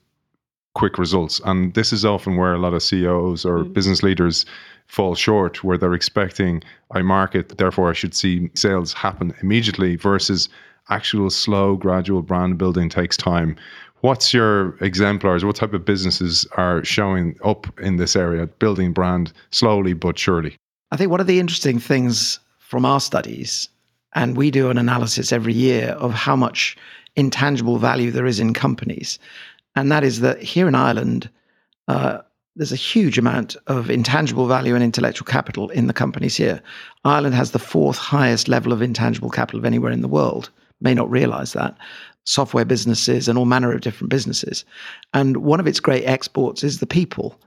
quick 0.74 0.98
results. 0.98 1.40
And 1.44 1.74
this 1.74 1.92
is 1.92 2.04
often 2.04 2.36
where 2.36 2.54
a 2.54 2.58
lot 2.58 2.74
of 2.74 2.82
CEOs 2.82 3.44
or 3.44 3.58
mm. 3.58 3.72
business 3.72 4.02
leaders 4.02 4.46
fall 4.86 5.14
short, 5.14 5.64
where 5.64 5.78
they're 5.78 5.94
expecting 5.94 6.62
I 6.90 7.02
market, 7.02 7.56
therefore 7.58 7.90
I 7.90 7.94
should 7.94 8.14
see 8.14 8.50
sales 8.54 8.92
happen 8.92 9.34
immediately 9.40 9.96
versus 9.96 10.48
actual 10.90 11.30
slow, 11.30 11.76
gradual 11.76 12.22
brand 12.22 12.58
building 12.58 12.88
takes 12.88 13.16
time. 13.16 13.56
What's 14.00 14.34
your 14.34 14.76
exemplars? 14.82 15.44
What 15.44 15.56
type 15.56 15.72
of 15.72 15.84
businesses 15.84 16.46
are 16.56 16.84
showing 16.84 17.36
up 17.44 17.66
in 17.80 17.96
this 17.96 18.16
area, 18.16 18.46
building 18.46 18.92
brand 18.92 19.32
slowly 19.50 19.92
but 19.92 20.18
surely? 20.18 20.56
I 20.90 20.96
think 20.96 21.10
one 21.10 21.20
of 21.20 21.26
the 21.26 21.38
interesting 21.38 21.78
things 21.78 22.40
from 22.58 22.84
our 22.84 23.00
studies, 23.00 23.68
and 24.14 24.36
we 24.36 24.50
do 24.50 24.70
an 24.70 24.76
analysis 24.76 25.32
every 25.32 25.54
year 25.54 25.90
of 25.90 26.12
how 26.12 26.34
much 26.34 26.76
intangible 27.14 27.78
value 27.78 28.10
there 28.10 28.26
is 28.26 28.40
in 28.40 28.54
companies 28.54 29.18
and 29.74 29.90
that 29.90 30.04
is 30.04 30.20
that 30.20 30.42
here 30.42 30.68
in 30.68 30.74
Ireland, 30.74 31.30
uh, 31.88 32.18
there's 32.56 32.72
a 32.72 32.76
huge 32.76 33.18
amount 33.18 33.56
of 33.66 33.90
intangible 33.90 34.46
value 34.46 34.74
and 34.74 34.84
intellectual 34.84 35.26
capital 35.26 35.70
in 35.70 35.86
the 35.86 35.94
companies 35.94 36.36
here. 36.36 36.60
Ireland 37.04 37.34
has 37.34 37.52
the 37.52 37.58
fourth 37.58 37.96
highest 37.96 38.48
level 38.48 38.72
of 38.72 38.82
intangible 38.82 39.30
capital 39.30 39.60
of 39.60 39.64
anywhere 39.64 39.92
in 39.92 40.02
the 40.02 40.08
world. 40.08 40.50
May 40.80 40.94
not 40.94 41.10
realize 41.10 41.54
that. 41.54 41.76
Software 42.24 42.64
businesses 42.64 43.26
and 43.26 43.38
all 43.38 43.46
manner 43.46 43.72
of 43.72 43.80
different 43.80 44.10
businesses. 44.10 44.64
And 45.14 45.38
one 45.38 45.60
of 45.60 45.66
its 45.66 45.80
great 45.80 46.04
exports 46.04 46.62
is 46.62 46.78
the 46.78 46.86
people. 46.86 47.40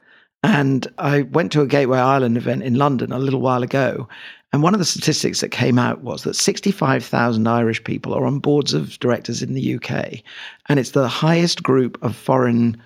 And 0.44 0.88
I 0.98 1.24
went 1.24 1.52
to 1.54 1.62
a 1.62 1.68
Gateway 1.68 2.00
Ireland 2.00 2.38
event 2.38 2.64
in 2.64 2.76
London 2.76 3.12
a 3.12 3.20
little 3.20 3.42
while 3.42 3.64
ago, 3.64 4.08
and 4.56 4.64
one 4.64 4.74
of 4.74 4.80
the 4.80 4.86
statistics 4.86 5.42
that 5.42 5.50
came 5.50 5.78
out 5.78 6.00
was 6.00 6.24
that 6.24 6.34
65,000 6.34 7.46
Irish 7.46 7.84
people 7.84 8.14
are 8.14 8.26
on 8.26 8.40
boards 8.40 8.74
of 8.74 8.98
directors 9.00 9.42
in 9.42 9.54
the 9.54 9.76
UK. 9.76 10.22
And 10.70 10.80
it's 10.80 10.92
the 10.92 11.10
highest 11.10 11.62
group 11.62 12.02
of 12.02 12.16
foreign, 12.16 12.82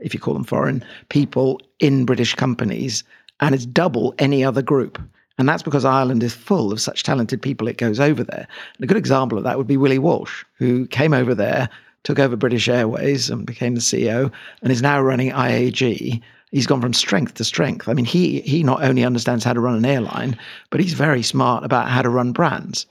if 0.00 0.12
you 0.12 0.20
call 0.20 0.34
them 0.34 0.44
foreign, 0.44 0.84
people 1.08 1.62
in 1.80 2.04
British 2.04 2.34
companies. 2.34 3.04
And 3.40 3.54
it's 3.54 3.64
double 3.64 4.14
any 4.18 4.44
other 4.44 4.60
group. 4.60 5.00
And 5.38 5.48
that's 5.48 5.62
because 5.62 5.86
Ireland 5.86 6.22
is 6.22 6.34
full 6.34 6.70
of 6.70 6.78
such 6.78 7.04
talented 7.04 7.40
people, 7.40 7.68
it 7.68 7.78
goes 7.78 8.00
over 8.00 8.22
there. 8.22 8.46
And 8.76 8.84
a 8.84 8.86
good 8.86 8.98
example 8.98 9.38
of 9.38 9.44
that 9.44 9.56
would 9.56 9.66
be 9.66 9.78
Willie 9.78 9.98
Walsh, 9.98 10.44
who 10.58 10.86
came 10.88 11.14
over 11.14 11.34
there, 11.34 11.70
took 12.02 12.18
over 12.18 12.36
British 12.36 12.68
Airways 12.68 13.30
and 13.30 13.46
became 13.46 13.76
the 13.76 13.80
CEO, 13.80 14.30
and 14.60 14.70
is 14.70 14.82
now 14.82 15.00
running 15.00 15.30
IAG 15.30 16.20
he's 16.54 16.68
gone 16.68 16.80
from 16.80 16.94
strength 16.94 17.34
to 17.34 17.44
strength. 17.44 17.88
I 17.88 17.94
mean, 17.94 18.04
he 18.04 18.40
he 18.42 18.62
not 18.62 18.82
only 18.82 19.04
understands 19.04 19.44
how 19.44 19.52
to 19.52 19.60
run 19.60 19.76
an 19.76 19.84
airline, 19.84 20.38
but 20.70 20.80
he's 20.80 20.94
very 20.94 21.22
smart 21.22 21.64
about 21.64 21.88
how 21.88 22.00
to 22.00 22.08
run 22.08 22.32
brands. 22.32 22.86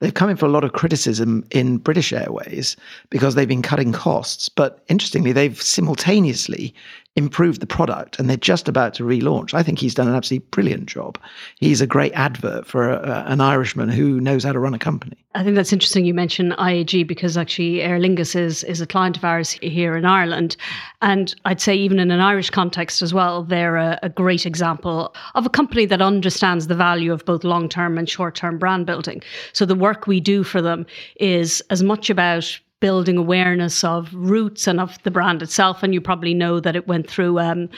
They've 0.00 0.14
come 0.14 0.30
in 0.30 0.36
for 0.36 0.46
a 0.46 0.50
lot 0.50 0.62
of 0.62 0.74
criticism 0.74 1.44
in 1.50 1.78
British 1.78 2.12
Airways 2.12 2.76
because 3.10 3.34
they've 3.34 3.48
been 3.48 3.62
cutting 3.62 3.92
costs. 3.92 4.48
But 4.48 4.84
interestingly, 4.88 5.32
they've 5.32 5.60
simultaneously 5.60 6.72
improved 7.18 7.60
the 7.60 7.66
product 7.66 8.18
and 8.18 8.30
they're 8.30 8.36
just 8.36 8.68
about 8.68 8.94
to 8.94 9.02
relaunch. 9.02 9.52
I 9.52 9.62
think 9.62 9.78
he's 9.78 9.94
done 9.94 10.08
an 10.08 10.14
absolutely 10.14 10.46
brilliant 10.50 10.86
job. 10.86 11.18
He's 11.56 11.80
a 11.80 11.86
great 11.86 12.12
advert 12.12 12.64
for 12.64 12.90
a, 12.90 13.24
an 13.26 13.40
Irishman 13.40 13.88
who 13.88 14.20
knows 14.20 14.44
how 14.44 14.52
to 14.52 14.58
run 14.58 14.72
a 14.72 14.78
company. 14.78 15.16
I 15.34 15.42
think 15.42 15.56
that's 15.56 15.72
interesting 15.72 16.04
you 16.04 16.14
mentioned 16.14 16.52
IAG 16.52 17.06
because 17.06 17.36
actually 17.36 17.82
Aer 17.82 17.98
Lingus 17.98 18.34
is, 18.34 18.64
is 18.64 18.80
a 18.80 18.86
client 18.86 19.16
of 19.16 19.24
ours 19.24 19.50
here 19.50 19.96
in 19.96 20.04
Ireland. 20.04 20.56
And 21.02 21.34
I'd 21.44 21.60
say, 21.60 21.74
even 21.74 21.98
in 21.98 22.10
an 22.10 22.20
Irish 22.20 22.50
context 22.50 23.02
as 23.02 23.12
well, 23.12 23.42
they're 23.42 23.76
a, 23.76 23.98
a 24.04 24.08
great 24.08 24.46
example 24.46 25.14
of 25.34 25.44
a 25.44 25.50
company 25.50 25.86
that 25.86 26.00
understands 26.00 26.68
the 26.68 26.74
value 26.74 27.12
of 27.12 27.24
both 27.24 27.42
long 27.42 27.68
term 27.68 27.98
and 27.98 28.08
short 28.08 28.36
term 28.36 28.58
brand 28.58 28.86
building. 28.86 29.22
So 29.52 29.66
the 29.66 29.74
work 29.74 30.06
we 30.06 30.20
do 30.20 30.44
for 30.44 30.62
them 30.62 30.86
is 31.16 31.62
as 31.68 31.82
much 31.82 32.10
about 32.10 32.58
building 32.80 33.16
awareness 33.16 33.82
of 33.82 34.12
routes 34.14 34.66
and 34.66 34.80
of 34.80 35.02
the 35.02 35.10
brand 35.10 35.42
itself. 35.42 35.82
And 35.82 35.92
you 35.92 36.00
probably 36.00 36.34
know 36.34 36.60
that 36.60 36.76
it 36.76 36.86
went 36.86 37.08
through 37.10 37.38
um, 37.40 37.68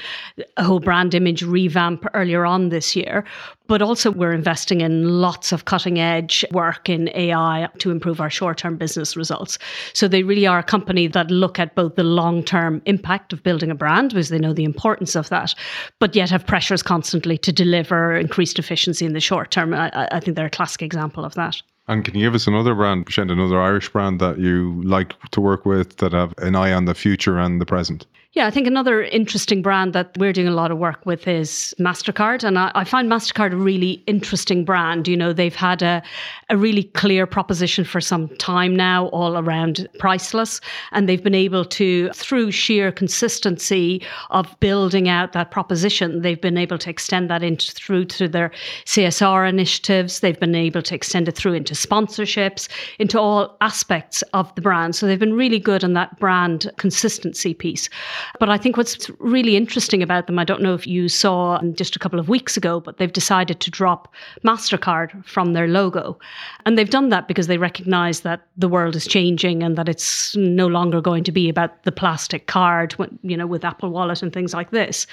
a 0.56 0.64
whole 0.64 0.80
brand 0.80 1.14
image 1.14 1.42
revamp 1.42 2.04
earlier 2.14 2.44
on 2.44 2.68
this 2.68 2.94
year. 2.94 3.24
But 3.66 3.82
also, 3.82 4.10
we're 4.10 4.32
investing 4.32 4.80
in 4.80 5.20
lots 5.20 5.52
of 5.52 5.64
cutting 5.64 6.00
edge 6.00 6.44
work 6.50 6.88
in 6.88 7.08
AI 7.14 7.68
to 7.78 7.92
improve 7.92 8.20
our 8.20 8.28
short 8.28 8.58
term 8.58 8.76
business 8.76 9.16
results. 9.16 9.58
So, 9.92 10.08
they 10.08 10.24
really 10.24 10.44
are 10.44 10.58
a 10.58 10.64
company 10.64 11.06
that 11.06 11.30
look 11.30 11.60
at 11.60 11.76
both 11.76 11.94
the 11.94 12.02
long 12.02 12.42
term 12.42 12.82
impact 12.86 13.32
of 13.32 13.44
building 13.44 13.70
a 13.70 13.76
brand, 13.76 14.10
because 14.10 14.28
they 14.28 14.40
know 14.40 14.52
the 14.52 14.64
importance 14.64 15.14
of 15.14 15.28
that, 15.28 15.54
but 16.00 16.16
yet 16.16 16.30
have 16.30 16.48
pressures 16.48 16.82
constantly 16.82 17.38
to 17.38 17.52
deliver 17.52 18.16
increased 18.16 18.58
efficiency 18.58 19.06
in 19.06 19.12
the 19.12 19.20
short 19.20 19.52
term. 19.52 19.72
I, 19.72 20.08
I 20.10 20.18
think 20.18 20.36
they're 20.36 20.46
a 20.46 20.50
classic 20.50 20.82
example 20.82 21.24
of 21.24 21.34
that. 21.34 21.62
And 21.90 22.04
can 22.04 22.14
you 22.14 22.24
give 22.24 22.36
us 22.36 22.46
another 22.46 22.72
brand, 22.72 23.10
Shend, 23.10 23.32
another 23.32 23.60
Irish 23.60 23.88
brand 23.88 24.20
that 24.20 24.38
you 24.38 24.80
like 24.84 25.16
to 25.32 25.40
work 25.40 25.66
with 25.66 25.96
that 25.96 26.12
have 26.12 26.32
an 26.38 26.54
eye 26.54 26.72
on 26.72 26.84
the 26.84 26.94
future 26.94 27.36
and 27.36 27.60
the 27.60 27.66
present? 27.66 28.06
Yeah, 28.32 28.46
I 28.46 28.52
think 28.52 28.68
another 28.68 29.02
interesting 29.02 29.60
brand 29.60 29.92
that 29.94 30.16
we're 30.16 30.32
doing 30.32 30.46
a 30.46 30.52
lot 30.52 30.70
of 30.70 30.78
work 30.78 31.04
with 31.04 31.26
is 31.26 31.74
MasterCard. 31.80 32.44
And 32.44 32.60
I, 32.60 32.70
I, 32.76 32.84
find 32.84 33.10
MasterCard 33.10 33.52
a 33.52 33.56
really 33.56 34.04
interesting 34.06 34.64
brand. 34.64 35.08
You 35.08 35.16
know, 35.16 35.32
they've 35.32 35.52
had 35.52 35.82
a, 35.82 36.00
a 36.48 36.56
really 36.56 36.84
clear 36.84 37.26
proposition 37.26 37.84
for 37.84 38.00
some 38.00 38.28
time 38.36 38.76
now, 38.76 39.06
all 39.06 39.36
around 39.36 39.88
priceless. 39.98 40.60
And 40.92 41.08
they've 41.08 41.24
been 41.24 41.34
able 41.34 41.64
to, 41.64 42.08
through 42.10 42.52
sheer 42.52 42.92
consistency 42.92 44.00
of 44.30 44.54
building 44.60 45.08
out 45.08 45.32
that 45.32 45.50
proposition, 45.50 46.22
they've 46.22 46.40
been 46.40 46.56
able 46.56 46.78
to 46.78 46.88
extend 46.88 47.30
that 47.30 47.42
into 47.42 47.72
through 47.72 48.04
to 48.04 48.28
their 48.28 48.52
CSR 48.84 49.48
initiatives. 49.48 50.20
They've 50.20 50.38
been 50.38 50.54
able 50.54 50.82
to 50.82 50.94
extend 50.94 51.26
it 51.26 51.34
through 51.34 51.54
into 51.54 51.74
sponsorships, 51.74 52.68
into 53.00 53.18
all 53.18 53.56
aspects 53.60 54.22
of 54.34 54.54
the 54.54 54.62
brand. 54.62 54.94
So 54.94 55.08
they've 55.08 55.18
been 55.18 55.34
really 55.34 55.58
good 55.58 55.82
on 55.82 55.94
that 55.94 56.16
brand 56.20 56.70
consistency 56.76 57.54
piece. 57.54 57.90
But 58.38 58.48
I 58.48 58.58
think 58.58 58.76
what's 58.76 59.10
really 59.18 59.56
interesting 59.56 60.02
about 60.02 60.26
them, 60.26 60.38
I 60.38 60.44
don't 60.44 60.62
know 60.62 60.74
if 60.74 60.86
you 60.86 61.08
saw 61.08 61.60
just 61.72 61.96
a 61.96 61.98
couple 61.98 62.18
of 62.18 62.28
weeks 62.28 62.56
ago, 62.56 62.80
but 62.80 62.98
they've 62.98 63.12
decided 63.12 63.60
to 63.60 63.70
drop 63.70 64.12
MasterCard 64.44 65.24
from 65.26 65.52
their 65.52 65.68
logo. 65.68 66.18
And 66.66 66.76
they've 66.76 66.90
done 66.90 67.08
that 67.10 67.28
because 67.28 67.46
they 67.46 67.58
recognize 67.58 68.20
that 68.20 68.46
the 68.56 68.68
world 68.68 68.96
is 68.96 69.06
changing 69.06 69.62
and 69.62 69.76
that 69.76 69.88
it's 69.88 70.36
no 70.36 70.66
longer 70.66 71.00
going 71.00 71.24
to 71.24 71.32
be 71.32 71.48
about 71.48 71.82
the 71.84 71.92
plastic 71.92 72.46
card, 72.46 72.94
you 73.22 73.36
know, 73.36 73.46
with 73.46 73.64
Apple 73.64 73.90
Wallet 73.90 74.22
and 74.22 74.32
things 74.32 74.54
like 74.54 74.70
this. 74.70 75.06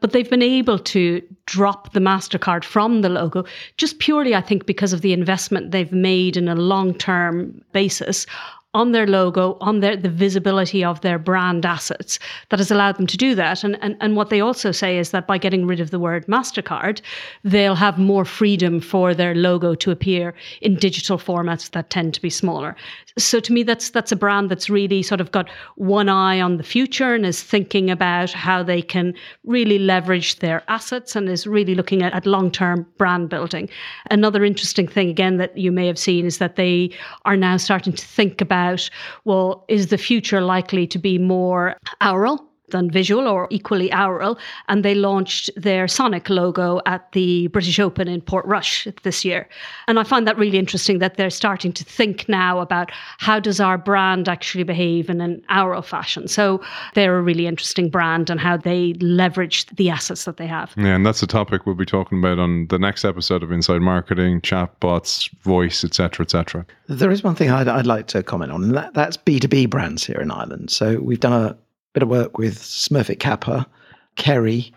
But 0.00 0.12
they've 0.12 0.30
been 0.30 0.42
able 0.42 0.78
to 0.78 1.22
drop 1.46 1.92
the 1.92 2.00
MasterCard 2.00 2.64
from 2.64 3.02
the 3.02 3.08
logo 3.08 3.44
just 3.76 3.98
purely, 3.98 4.34
I 4.34 4.40
think, 4.40 4.66
because 4.66 4.92
of 4.92 5.00
the 5.00 5.12
investment 5.12 5.70
they've 5.70 5.92
made 5.92 6.36
in 6.36 6.48
a 6.48 6.54
long 6.54 6.94
term 6.94 7.62
basis 7.72 8.26
on 8.72 8.92
their 8.92 9.06
logo, 9.06 9.56
on 9.60 9.80
their 9.80 9.96
the 9.96 10.08
visibility 10.08 10.84
of 10.84 11.00
their 11.00 11.18
brand 11.18 11.66
assets 11.66 12.20
that 12.50 12.60
has 12.60 12.70
allowed 12.70 12.96
them 12.96 13.06
to 13.06 13.16
do 13.16 13.34
that. 13.34 13.64
And, 13.64 13.76
and 13.82 13.96
and 14.00 14.14
what 14.14 14.30
they 14.30 14.40
also 14.40 14.70
say 14.70 14.98
is 14.98 15.10
that 15.10 15.26
by 15.26 15.38
getting 15.38 15.66
rid 15.66 15.80
of 15.80 15.90
the 15.90 15.98
word 15.98 16.26
MasterCard, 16.26 17.00
they'll 17.42 17.74
have 17.74 17.98
more 17.98 18.24
freedom 18.24 18.80
for 18.80 19.12
their 19.12 19.34
logo 19.34 19.74
to 19.74 19.90
appear 19.90 20.34
in 20.60 20.76
digital 20.76 21.18
formats 21.18 21.70
that 21.72 21.90
tend 21.90 22.14
to 22.14 22.22
be 22.22 22.30
smaller. 22.30 22.76
So 23.18 23.40
to 23.40 23.52
me 23.52 23.64
that's 23.64 23.90
that's 23.90 24.12
a 24.12 24.16
brand 24.16 24.50
that's 24.50 24.70
really 24.70 25.02
sort 25.02 25.20
of 25.20 25.32
got 25.32 25.50
one 25.74 26.08
eye 26.08 26.40
on 26.40 26.56
the 26.56 26.62
future 26.62 27.14
and 27.14 27.26
is 27.26 27.42
thinking 27.42 27.90
about 27.90 28.30
how 28.30 28.62
they 28.62 28.82
can 28.82 29.14
really 29.44 29.80
leverage 29.80 30.36
their 30.36 30.62
assets 30.68 31.16
and 31.16 31.28
is 31.28 31.44
really 31.44 31.74
looking 31.74 32.02
at, 32.02 32.12
at 32.12 32.24
long-term 32.24 32.86
brand 32.98 33.28
building. 33.28 33.68
Another 34.10 34.44
interesting 34.44 34.86
thing 34.86 35.08
again 35.08 35.38
that 35.38 35.56
you 35.56 35.72
may 35.72 35.88
have 35.88 35.98
seen 35.98 36.24
is 36.24 36.38
that 36.38 36.54
they 36.54 36.90
are 37.24 37.36
now 37.36 37.56
starting 37.56 37.92
to 37.92 38.06
think 38.06 38.40
about 38.40 38.59
about, 38.60 38.90
well, 39.24 39.64
is 39.68 39.88
the 39.88 39.98
future 39.98 40.40
likely 40.40 40.86
to 40.86 40.98
be 40.98 41.18
more 41.18 41.76
aural? 42.00 42.49
Than 42.70 42.90
visual 42.90 43.28
or 43.28 43.46
equally 43.50 43.92
aural. 43.92 44.38
And 44.68 44.84
they 44.84 44.94
launched 44.94 45.50
their 45.56 45.88
Sonic 45.88 46.28
logo 46.28 46.80
at 46.86 47.10
the 47.12 47.48
British 47.48 47.78
Open 47.78 48.08
in 48.08 48.20
Portrush 48.20 48.86
this 49.02 49.24
year. 49.24 49.48
And 49.86 49.98
I 49.98 50.04
find 50.04 50.26
that 50.26 50.38
really 50.38 50.58
interesting 50.58 50.98
that 50.98 51.16
they're 51.16 51.30
starting 51.30 51.72
to 51.72 51.84
think 51.84 52.28
now 52.28 52.60
about 52.60 52.90
how 53.18 53.40
does 53.40 53.60
our 53.60 53.78
brand 53.78 54.28
actually 54.28 54.64
behave 54.64 55.10
in 55.10 55.20
an 55.20 55.42
aural 55.50 55.82
fashion. 55.82 56.28
So 56.28 56.62
they're 56.94 57.18
a 57.18 57.22
really 57.22 57.46
interesting 57.46 57.90
brand 57.90 58.30
and 58.30 58.40
how 58.40 58.56
they 58.56 58.94
leverage 58.94 59.66
the 59.66 59.90
assets 59.90 60.24
that 60.24 60.36
they 60.36 60.46
have. 60.46 60.72
Yeah, 60.76 60.94
and 60.96 61.04
that's 61.04 61.22
a 61.22 61.26
topic 61.26 61.66
we'll 61.66 61.74
be 61.74 61.86
talking 61.86 62.18
about 62.18 62.38
on 62.38 62.66
the 62.68 62.78
next 62.78 63.04
episode 63.04 63.42
of 63.42 63.50
Inside 63.50 63.80
Marketing, 63.80 64.40
chatbots, 64.40 65.30
voice, 65.42 65.84
etc., 65.84 66.24
etc. 66.24 66.66
There 66.88 67.10
is 67.10 67.22
one 67.22 67.34
thing 67.34 67.50
I'd, 67.50 67.68
I'd 67.68 67.86
like 67.86 68.06
to 68.08 68.22
comment 68.22 68.52
on, 68.52 68.64
and 68.64 68.74
that, 68.74 68.94
that's 68.94 69.16
B2B 69.16 69.70
brands 69.70 70.04
here 70.04 70.20
in 70.20 70.30
Ireland. 70.30 70.70
So 70.70 71.00
we've 71.00 71.20
done 71.20 71.32
a 71.32 71.56
bit 71.92 72.02
of 72.02 72.08
work 72.08 72.38
with 72.38 72.58
Smurfit 72.58 73.18
Kappa, 73.18 73.66
Kerry, 74.14 74.72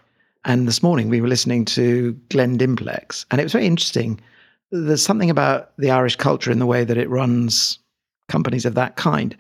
and 0.46 0.68
this 0.68 0.82
morning 0.82 1.10
we 1.10 1.22
were 1.22 1.28
listening 1.28 1.64
to 1.66 2.14
Glen 2.30 2.58
Dimplex, 2.58 3.26
and 3.30 3.40
it 3.40 3.44
was 3.44 3.54
very 3.54 3.68
interesting. 3.68 4.20
There's 4.72 5.04
something 5.04 5.30
about 5.30 5.78
the 5.78 5.92
Irish 5.92 6.16
culture 6.16 6.52
in 6.52 6.58
the 6.58 6.66
way 6.66 6.84
that 6.84 6.98
it 6.98 7.10
runs 7.10 7.78
companies 8.30 8.66
of 8.66 8.74
that 8.76 8.96
kind. 8.96 9.38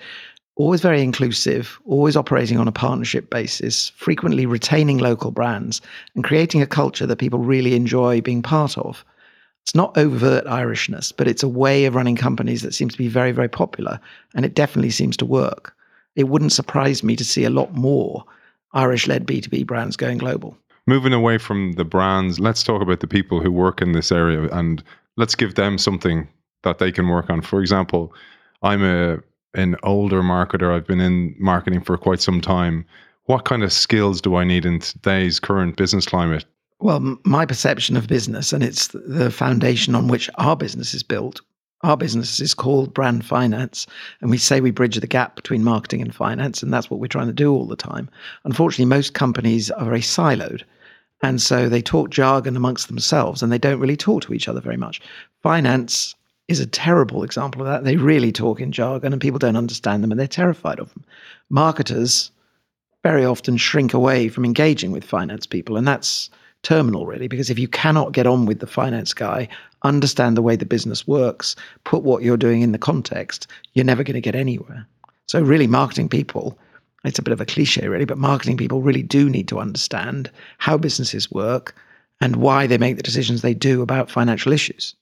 Always 0.56 0.82
very 0.82 1.02
inclusive, 1.02 1.80
always 1.86 2.16
operating 2.16 2.60
on 2.60 2.68
a 2.68 2.72
partnership 2.72 3.32
basis, 3.32 3.90
frequently 3.96 4.46
retaining 4.46 5.00
local 5.00 5.32
brands, 5.32 5.82
and 6.14 6.24
creating 6.24 6.62
a 6.62 6.68
culture 6.68 7.08
that 7.08 7.18
people 7.18 7.40
really 7.40 7.76
enjoy 7.76 8.22
being 8.22 8.44
part 8.44 8.78
of. 8.78 9.04
It's 9.64 9.74
not 9.74 9.98
overt 9.98 10.46
Irishness, 10.46 11.12
but 11.16 11.28
it's 11.28 11.42
a 11.42 11.48
way 11.48 11.86
of 11.86 11.96
running 11.96 12.18
companies 12.18 12.62
that 12.62 12.76
seems 12.76 12.92
to 12.92 13.00
be 13.00 13.08
very, 13.08 13.32
very 13.32 13.50
popular, 13.50 14.00
and 14.36 14.46
it 14.46 14.54
definitely 14.54 14.92
seems 14.92 15.18
to 15.18 15.26
work 15.26 15.76
it 16.16 16.28
wouldn't 16.30 16.52
surprise 16.52 17.04
me 17.04 17.16
to 17.16 17.24
see 17.24 17.44
a 17.44 17.50
lot 17.50 17.74
more 17.74 18.24
Irish 18.74 19.08
led 19.08 19.28
B2B 19.28 19.66
brands 19.66 19.96
going 19.96 20.18
global. 20.18 20.58
Moving 20.86 21.14
away 21.14 21.38
from 21.38 21.74
the 21.74 21.86
brands, 21.86 22.40
let's 22.40 22.64
talk 22.64 22.82
about 22.82 23.00
the 23.00 23.08
people 23.08 23.40
who 23.40 23.52
work 23.52 23.82
in 23.82 23.94
this 23.94 24.12
area 24.12 24.50
and 24.52 24.84
let's 25.16 25.36
give 25.36 25.56
them 25.56 25.78
something 25.78 26.28
that 26.64 26.80
they 26.80 26.92
can 26.92 27.08
work 27.08 27.30
on. 27.30 27.42
For 27.42 27.62
example, 27.62 28.14
I'm 28.62 28.84
a 28.84 29.20
an 29.56 29.76
older 29.84 30.22
marketer. 30.22 30.76
I've 30.76 30.88
been 30.88 31.00
in 31.00 31.36
marketing 31.38 31.82
for 31.82 31.98
quite 31.98 32.22
some 32.22 32.42
time. 32.42 32.86
What 33.26 33.46
kind 33.46 33.64
of 33.64 33.72
skills 33.72 34.20
do 34.20 34.36
I 34.36 34.44
need 34.44 34.66
in 34.66 34.80
today's 34.80 35.40
current 35.40 35.78
business 35.78 36.06
climate? 36.06 36.46
Well, 36.80 37.18
my 37.24 37.46
perception 37.46 37.96
of 37.96 38.08
business, 38.08 38.52
and 38.52 38.64
it's 38.64 38.88
the 38.88 39.32
foundation 39.32 39.96
on 39.96 40.08
which 40.08 40.30
our 40.36 40.56
business 40.56 40.94
is 40.94 41.04
built, 41.04 41.40
our 41.84 41.98
business 41.98 42.40
is 42.40 42.54
called 42.54 42.94
brand 42.94 43.26
finance, 43.26 43.86
and 44.22 44.32
we 44.32 44.38
say 44.38 44.62
we 44.62 44.72
bridge 44.72 44.96
the 44.98 45.08
gap 45.08 45.36
between 45.36 45.64
marketing 45.64 46.02
and 46.02 46.16
finance, 46.16 46.64
and 46.64 46.74
that's 46.74 46.90
what 46.90 47.00
we're 47.00 47.08
trying 47.08 47.28
to 47.28 47.34
do 47.34 47.54
all 47.54 47.66
the 47.66 47.76
time. 47.76 48.10
Unfortunately, 48.46 48.86
most 48.86 49.14
companies 49.14 49.70
are 49.72 49.86
very 49.86 50.02
siloed, 50.02 50.64
and 51.24 51.42
so 51.42 51.70
they 51.70 51.82
talk 51.82 52.10
jargon 52.10 52.58
amongst 52.58 52.90
themselves 52.90 53.42
and 53.42 53.52
they 53.52 53.58
don't 53.58 53.80
really 53.80 53.96
talk 53.96 54.22
to 54.24 54.34
each 54.34 54.50
other 54.50 54.60
very 54.60 54.76
much. 54.78 55.02
Finance 55.42 56.16
is 56.50 56.60
a 56.60 56.68
terrible 56.68 57.24
example 57.24 57.62
of 57.62 57.68
that. 57.68 57.86
They 57.86 57.96
really 57.96 58.34
talk 58.34 58.60
in 58.60 58.74
jargon 58.74 59.14
and 59.14 59.22
people 59.22 59.40
don't 59.40 59.56
understand 59.56 60.04
them 60.04 60.12
and 60.12 60.20
they're 60.20 60.28
terrified 60.28 60.80
of 60.80 60.94
them. 60.94 61.06
Marketers 61.50 62.30
very 63.04 63.24
often 63.24 63.56
shrink 63.56 63.94
away 63.94 64.28
from 64.28 64.44
engaging 64.44 64.92
with 64.92 65.04
finance 65.04 65.46
people, 65.46 65.78
and 65.78 65.88
that's 65.88 66.30
terminal, 66.64 67.06
really, 67.06 67.28
because 67.28 67.50
if 67.50 67.60
you 67.60 67.68
cannot 67.68 68.14
get 68.14 68.26
on 68.26 68.46
with 68.46 68.60
the 68.60 68.68
finance 68.68 69.14
guy, 69.14 69.48
understand 69.84 70.36
the 70.36 70.42
way 70.42 70.56
the 70.56 70.66
business 70.66 71.08
works, 71.08 71.56
put 71.84 72.04
what 72.04 72.24
you're 72.24 72.38
doing 72.38 72.62
in 72.62 72.72
the 72.72 72.78
context, 72.78 73.48
you're 73.74 73.86
never 73.86 74.04
going 74.04 74.16
to 74.16 74.22
get 74.22 74.36
anywhere. 74.36 74.88
So, 75.28 75.42
really, 75.42 75.68
marketing 75.68 76.10
people, 76.10 76.58
it's 77.04 77.20
a 77.20 77.24
bit 77.24 77.34
of 77.34 77.42
a 77.42 77.46
cliche, 77.46 77.88
really, 77.88 78.06
but 78.06 78.18
marketing 78.18 78.58
people 78.58 78.82
really 78.82 79.04
do 79.04 79.30
need 79.30 79.48
to 79.50 79.60
understand 79.60 80.32
how 80.58 80.78
businesses 80.78 81.32
work 81.32 81.76
and 82.22 82.38
why 82.38 82.68
they 82.68 82.78
make 82.78 82.98
the 82.98 83.04
decisions 83.04 83.42
they 83.42 83.54
do 83.54 83.82
about 83.82 84.10
financial 84.10 84.54
issues. 84.54 84.96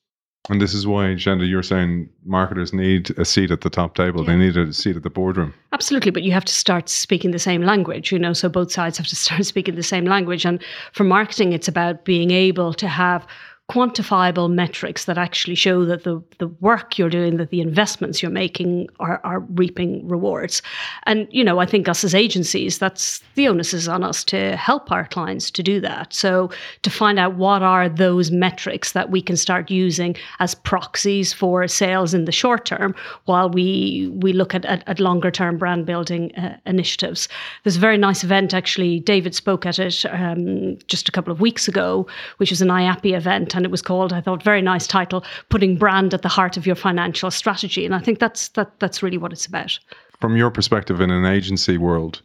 And 0.50 0.60
this 0.60 0.74
is 0.74 0.88
why, 0.88 1.04
Shanda, 1.16 1.48
you're 1.48 1.62
saying 1.62 2.10
marketers 2.26 2.74
need 2.74 3.12
a 3.18 3.26
seat 3.26 3.52
at 3.52 3.62
the 3.62 3.70
top 3.70 3.94
table. 3.94 4.22
Yeah. 4.22 4.32
They 4.32 4.38
need 4.38 4.58
a 4.58 4.74
seat 4.74 4.96
at 4.96 5.04
the 5.04 5.10
boardroom. 5.10 5.54
Absolutely, 5.72 6.10
but 6.10 6.24
you 6.24 6.32
have 6.32 6.46
to 6.46 6.54
start 6.54 6.90
speaking 6.90 7.30
the 7.30 7.40
same 7.40 7.62
language, 7.62 8.12
you 8.12 8.18
know, 8.18 8.34
so 8.34 8.50
both 8.50 8.72
sides 8.72 8.98
have 8.98 9.08
to 9.08 9.16
start 9.28 9.46
speaking 9.46 9.76
the 9.76 9.84
same 9.84 10.06
language. 10.06 10.44
And 10.44 10.62
for 10.94 11.04
marketing, 11.04 11.54
it's 11.54 11.68
about 11.68 12.06
being 12.06 12.32
able 12.32 12.74
to 12.74 12.88
have 12.88 13.26
quantifiable 13.72 14.52
metrics 14.52 15.06
that 15.06 15.18
actually 15.18 15.56
show 15.56 15.86
that 15.86 16.04
the, 16.04 16.22
the 16.40 16.50
work 16.60 16.98
you're 16.98 17.10
doing, 17.10 17.38
that 17.38 17.52
the 17.52 17.62
investments 17.62 18.22
you're 18.22 18.30
making 18.30 18.90
are, 19.00 19.22
are 19.24 19.40
reaping 19.40 20.06
rewards. 20.06 20.62
And, 21.04 21.26
you 21.32 21.42
know, 21.42 21.60
I 21.60 21.66
think 21.66 21.88
us 21.88 22.04
as 22.04 22.14
agencies, 22.14 22.80
that's 22.80 23.24
the 23.36 23.48
onus 23.48 23.74
is 23.74 23.88
on 23.88 24.04
us 24.04 24.26
to 24.26 24.58
help 24.58 24.92
our 24.92 25.08
clients 25.08 25.50
to 25.52 25.64
do 25.64 25.80
that. 25.80 26.14
So 26.14 26.50
to 26.82 26.90
find 26.90 27.18
out 27.18 27.36
what 27.36 27.64
are 27.64 27.88
those 27.88 28.30
metrics 28.30 28.92
that 28.92 29.10
we 29.10 29.22
can 29.22 29.38
start 29.38 29.72
using 29.72 30.18
as 30.40 30.54
proxies 30.54 31.32
for 31.32 31.66
sales 31.70 32.14
in 32.14 32.26
the 32.26 32.32
short 32.34 32.66
term 32.66 32.94
while 33.24 33.50
we 33.50 34.12
we 34.16 34.34
look 34.34 34.54
at, 34.54 34.66
at, 34.66 34.84
at 34.88 35.00
longer 35.00 35.32
term 35.32 35.58
brand 35.58 35.86
building 35.86 36.36
uh, 36.36 36.58
initiatives. 36.66 37.30
There's 37.64 37.78
a 37.78 37.80
very 37.80 37.98
nice 37.98 38.22
event, 38.22 38.54
actually, 38.54 39.00
David 39.00 39.34
spoke 39.34 39.66
at 39.66 39.80
it 39.80 40.04
um, 40.10 40.78
just 40.88 41.08
a 41.08 41.12
couple 41.14 41.32
of 41.32 41.40
weeks 41.40 41.70
ago, 41.70 42.06
which 42.38 42.50
was 42.50 42.62
an 42.62 42.68
IAPI 42.68 43.16
event 43.16 43.56
and 43.62 43.66
it 43.68 43.72
was 43.72 43.84
called, 43.84 44.12
I 44.12 44.22
thought, 44.22 44.42
very 44.42 44.64
nice 44.64 44.88
title, 44.88 45.24
putting 45.50 45.78
brand 45.78 46.16
at 46.16 46.24
the 46.24 46.30
heart 46.30 46.58
of 46.58 46.66
your 46.66 46.76
financial 46.76 47.30
strategy. 47.30 47.86
And 47.86 47.94
I 47.94 48.00
think 48.00 48.18
that's 48.18 48.50
that 48.50 48.72
that's 48.80 49.04
really 49.04 49.20
what 49.20 49.32
it's 49.32 49.46
about. 49.46 49.78
From 50.20 50.36
your 50.36 50.50
perspective 50.50 51.00
in 51.00 51.12
an 51.12 51.26
agency 51.26 51.78
world, 51.78 52.24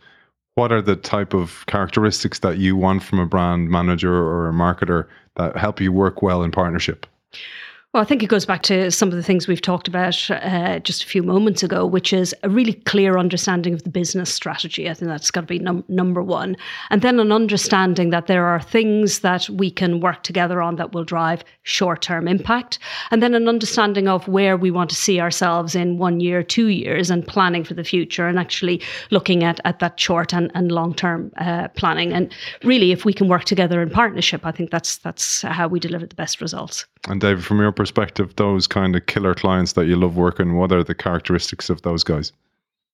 what 0.54 0.72
are 0.72 0.80
the 0.80 0.96
type 0.96 1.34
of 1.34 1.66
characteristics 1.66 2.38
that 2.38 2.56
you 2.56 2.74
want 2.74 3.02
from 3.02 3.18
a 3.18 3.26
brand 3.26 3.68
manager 3.68 4.14
or 4.14 4.48
a 4.48 4.52
marketer 4.52 5.06
that 5.34 5.58
help 5.58 5.78
you 5.78 5.92
work 5.92 6.22
well 6.22 6.42
in 6.42 6.50
partnership? 6.50 7.06
Well, 7.96 8.02
I 8.02 8.06
think 8.06 8.22
it 8.22 8.26
goes 8.26 8.44
back 8.44 8.60
to 8.64 8.90
some 8.90 9.08
of 9.08 9.14
the 9.14 9.22
things 9.22 9.48
we've 9.48 9.62
talked 9.62 9.88
about 9.88 10.30
uh, 10.30 10.80
just 10.80 11.02
a 11.02 11.06
few 11.06 11.22
moments 11.22 11.62
ago, 11.62 11.86
which 11.86 12.12
is 12.12 12.34
a 12.42 12.50
really 12.50 12.74
clear 12.74 13.16
understanding 13.16 13.72
of 13.72 13.84
the 13.84 13.88
business 13.88 14.30
strategy. 14.30 14.90
I 14.90 14.92
think 14.92 15.08
that's 15.08 15.30
got 15.30 15.40
to 15.40 15.46
be 15.46 15.60
num- 15.60 15.82
number 15.88 16.22
one. 16.22 16.58
And 16.90 17.00
then 17.00 17.18
an 17.18 17.32
understanding 17.32 18.10
that 18.10 18.26
there 18.26 18.44
are 18.44 18.60
things 18.60 19.20
that 19.20 19.48
we 19.48 19.70
can 19.70 20.00
work 20.00 20.24
together 20.24 20.60
on 20.60 20.76
that 20.76 20.92
will 20.92 21.04
drive 21.04 21.42
short 21.62 22.02
term 22.02 22.28
impact. 22.28 22.78
And 23.10 23.22
then 23.22 23.34
an 23.34 23.48
understanding 23.48 24.08
of 24.08 24.28
where 24.28 24.58
we 24.58 24.70
want 24.70 24.90
to 24.90 24.96
see 24.96 25.18
ourselves 25.18 25.74
in 25.74 25.96
one 25.96 26.20
year, 26.20 26.42
two 26.42 26.66
years, 26.66 27.08
and 27.08 27.26
planning 27.26 27.64
for 27.64 27.72
the 27.72 27.82
future 27.82 28.28
and 28.28 28.38
actually 28.38 28.82
looking 29.10 29.42
at, 29.42 29.58
at 29.64 29.78
that 29.78 29.98
short 29.98 30.34
and, 30.34 30.52
and 30.54 30.70
long 30.70 30.92
term 30.92 31.32
uh, 31.38 31.68
planning. 31.68 32.12
And 32.12 32.30
really, 32.62 32.92
if 32.92 33.06
we 33.06 33.14
can 33.14 33.28
work 33.28 33.44
together 33.44 33.80
in 33.80 33.88
partnership, 33.88 34.44
I 34.44 34.52
think 34.52 34.70
that's, 34.70 34.98
that's 34.98 35.40
how 35.40 35.66
we 35.66 35.80
deliver 35.80 36.04
the 36.04 36.14
best 36.14 36.42
results. 36.42 36.84
And 37.08 37.22
David, 37.22 37.42
from 37.42 37.60
your 37.60 37.72
perspective, 37.72 37.85
those 38.36 38.66
kind 38.66 38.96
of 38.96 39.06
killer 39.06 39.34
clients 39.34 39.74
that 39.74 39.86
you 39.86 39.96
love 39.96 40.16
working, 40.16 40.56
what 40.56 40.72
are 40.72 40.84
the 40.84 40.94
characteristics 40.94 41.70
of 41.70 41.82
those 41.82 42.04
guys? 42.04 42.32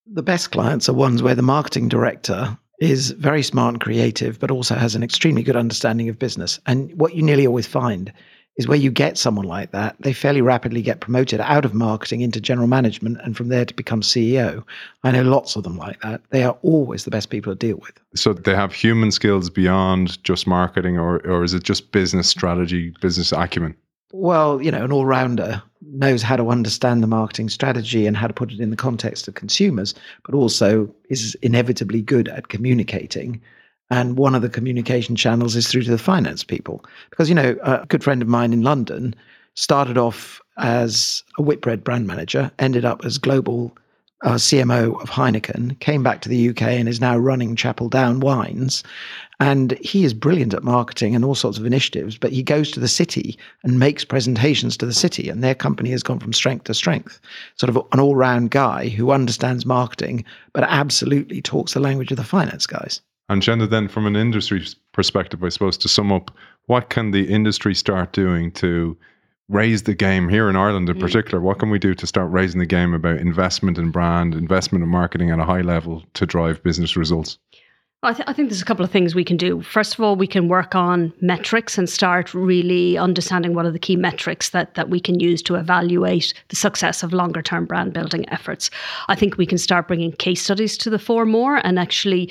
The 0.07 0.23
best 0.23 0.51
clients 0.51 0.89
are 0.89 0.95
ones 0.95 1.23
where 1.23 1.35
the 1.35 1.43
marketing 1.43 1.89
director 1.89 2.57
is 2.81 3.11
very 3.13 3.43
smart 3.43 3.75
and 3.75 3.81
creative, 3.81 4.41
but 4.41 4.51
also 4.51 4.75
has 4.75 4.95
an 4.95 5.03
extremely 5.03 5.43
good 5.43 5.57
understanding 5.57 6.09
of 6.09 6.19
business. 6.19 6.59
And 6.67 6.93
what 6.99 7.15
you 7.15 7.23
nearly 7.23 7.47
always 7.47 7.67
find 7.67 8.13
is 8.57 8.69
where 8.69 8.79
you 8.79 8.91
get 8.91 9.17
someone 9.17 9.47
like 9.47 9.71
that, 9.71 9.97
they 10.01 10.13
fairly 10.13 10.43
rapidly 10.43 10.83
get 10.83 11.01
promoted 11.01 11.41
out 11.41 11.65
of 11.65 11.73
marketing 11.73 12.21
into 12.21 12.41
general 12.41 12.67
management 12.67 13.19
and 13.25 13.37
from 13.37 13.49
there 13.49 13.65
to 13.65 13.73
become 13.73 14.03
CEO. 14.03 14.63
I 15.05 15.11
know 15.11 15.23
lots 15.23 15.57
of 15.57 15.63
them 15.63 15.79
like 15.79 16.01
that. 16.03 16.21
They 16.31 16.45
are 16.45 16.57
always 16.63 17.05
the 17.05 17.11
best 17.11 17.31
people 17.31 17.53
to 17.53 17.57
deal 17.57 17.77
with. 17.77 17.93
So 18.15 18.35
they 18.35 18.55
have 18.55 18.75
human 18.75 19.11
skills 19.11 19.49
beyond 19.49 20.23
just 20.25 20.47
marketing, 20.47 20.99
or, 20.99 21.27
or 21.27 21.45
is 21.45 21.55
it 21.55 21.63
just 21.63 21.93
business 21.93 22.29
strategy, 22.29 22.93
business 23.01 23.33
acumen? 23.33 23.75
Well, 24.13 24.61
you 24.63 24.71
know, 24.71 24.85
an 24.85 24.93
all 24.93 25.07
rounder 25.07 25.63
knows 25.81 26.23
how 26.23 26.37
to 26.37 26.51
understand 26.51 27.03
the 27.03 27.07
marketing 27.07 27.49
strategy 27.49 28.07
and 28.07 28.17
how 28.17 28.27
to 28.27 28.35
put 28.35 28.53
it 28.53 28.61
in 28.61 28.71
the 28.71 28.77
context 28.77 29.27
of 29.27 29.35
consumers, 29.35 29.95
but 30.25 30.35
also 30.35 30.95
is 31.09 31.35
inevitably 31.37 32.03
good 32.03 32.29
at 32.29 32.49
communicating. 32.49 33.41
And 33.91 34.19
one 34.19 34.35
of 34.35 34.43
the 34.43 34.51
communication 34.51 35.17
channels 35.17 35.57
is 35.57 35.69
through 35.69 35.83
to 35.85 35.91
the 35.91 35.99
finance 35.99 36.45
people. 36.45 36.85
Because, 37.11 37.29
you 37.31 37.35
know, 37.35 37.57
a 37.63 37.87
good 37.87 38.05
friend 38.05 38.23
of 38.23 38.29
mine 38.29 38.53
in 38.53 38.63
London 38.63 39.15
started 39.55 39.97
off 39.99 40.41
as 40.59 41.23
a 41.39 41.43
Whitbread 41.43 41.83
brand 41.83 42.07
manager, 42.07 42.51
ended 42.59 42.85
up 42.85 43.05
as 43.05 43.19
global 43.19 43.77
uh, 44.23 44.35
CMO 44.35 45.01
of 45.03 45.11
Heineken, 45.11 45.79
came 45.81 46.03
back 46.03 46.21
to 46.23 46.29
the 46.29 46.51
UK 46.51 46.63
and 46.63 46.89
is 46.89 47.01
now 47.01 47.17
running 47.17 47.57
Chapel 47.57 47.89
Down 47.89 48.21
Wines. 48.21 48.83
And 49.41 49.73
he 49.81 50.05
is 50.05 50.15
brilliant 50.15 50.55
at 50.55 50.63
marketing 50.63 51.17
and 51.17 51.25
all 51.25 51.35
sorts 51.35 51.59
of 51.59 51.67
initiatives, 51.67 52.17
but 52.17 52.31
he 52.31 52.43
goes 52.43 52.71
to 52.71 52.81
the 52.81 52.87
city 52.87 53.37
and 53.65 53.79
makes 53.79 54.05
presentations 54.05 54.77
to 54.77 54.87
the 54.87 54.93
city. 54.93 55.29
And 55.29 55.43
their 55.43 55.55
company 55.55 55.91
has 55.91 56.05
gone 56.05 56.21
from 56.21 56.33
strength 56.33 56.65
to 56.65 56.75
strength. 56.75 57.21
Sort 57.57 57.69
of 57.69 57.77
an 57.93 57.99
all 57.99 58.15
round 58.15 58.51
guy 58.51 58.89
who 58.89 59.11
understands 59.11 59.67
marketing, 59.67 60.25
but 60.53 60.65
absolutely 60.65 61.43
talks 61.43 61.75
the 61.75 61.81
language 61.81 62.13
of 62.13 62.17
the 62.17 62.25
finance 62.25 62.67
guys. 62.67 63.01
And 63.29 63.43
Shenda, 63.43 63.69
then 63.69 63.89
from 63.89 64.07
an 64.07 64.15
industry 64.15 64.65
perspective, 64.93 65.43
I 65.43 65.49
suppose, 65.49 65.77
to 65.79 65.89
sum 65.89 66.13
up, 66.13 66.31
what 66.67 66.91
can 66.91 67.11
the 67.11 67.29
industry 67.29 67.75
start 67.75 68.13
doing 68.13 68.53
to 68.53 68.97
raise 69.53 69.83
the 69.83 69.95
game 69.95 70.29
here 70.29 70.49
in 70.49 70.57
Ireland 70.57 70.89
in 70.89 70.97
mm. 70.97 71.01
particular? 71.01 71.41
What 71.41 71.59
can 71.59 71.71
we 71.71 71.79
do 71.79 71.95
to 71.95 72.07
start 72.07 72.31
raising 72.31 72.59
the 72.59 72.67
game 72.67 72.95
about 72.95 73.19
investment 73.19 73.79
in 73.79 73.91
brand, 73.91 74.35
investment 74.35 74.83
in 74.83 74.89
marketing 74.89 75.31
at 75.31 75.39
a 75.39 75.45
high 75.45 75.61
level 75.61 76.03
to 76.15 76.27
drive 76.27 76.63
business 76.63 76.97
results? 76.97 77.39
I, 78.05 78.13
th- 78.13 78.29
I, 78.29 78.33
think 78.33 78.49
there's 78.49 78.61
a 78.63 78.65
couple 78.65 78.85
of 78.85 78.91
things 78.91 79.15
we 79.15 79.23
can 79.23 79.37
do. 79.37 79.63
First 79.63 79.95
of 79.95 80.01
all, 80.01 80.17
we 80.17 80.27
can 80.27 80.49
work 80.49 80.75
on 80.75 81.13
metrics 81.21 81.79
and 81.79 81.89
start 81.89 82.35
really 82.35 82.99
understanding 82.99 83.55
what 83.55 83.65
are 83.65 83.71
the 83.71 83.79
key 83.79 83.95
metrics 83.95 84.51
that, 84.51 84.75
that 84.75 84.91
we 84.91 84.99
can 84.99 85.21
use 85.21 85.41
to 85.43 85.55
evaluate 85.55 86.35
the 86.49 86.57
success 86.57 87.05
of 87.05 87.13
longer 87.13 87.43
term 87.43 87.65
brand 87.65 87.93
building 87.93 88.29
efforts. 88.31 88.71
I 89.07 89.15
think 89.15 89.37
we 89.37 89.47
can 89.47 89.57
start 89.57 89.87
bringing 89.87 90.11
case 90.11 90.43
studies 90.43 90.77
to 90.79 90.91
the 90.91 90.99
fore 90.99 91.25
more 91.25 91.65
and 91.65 91.79
actually 91.79 92.29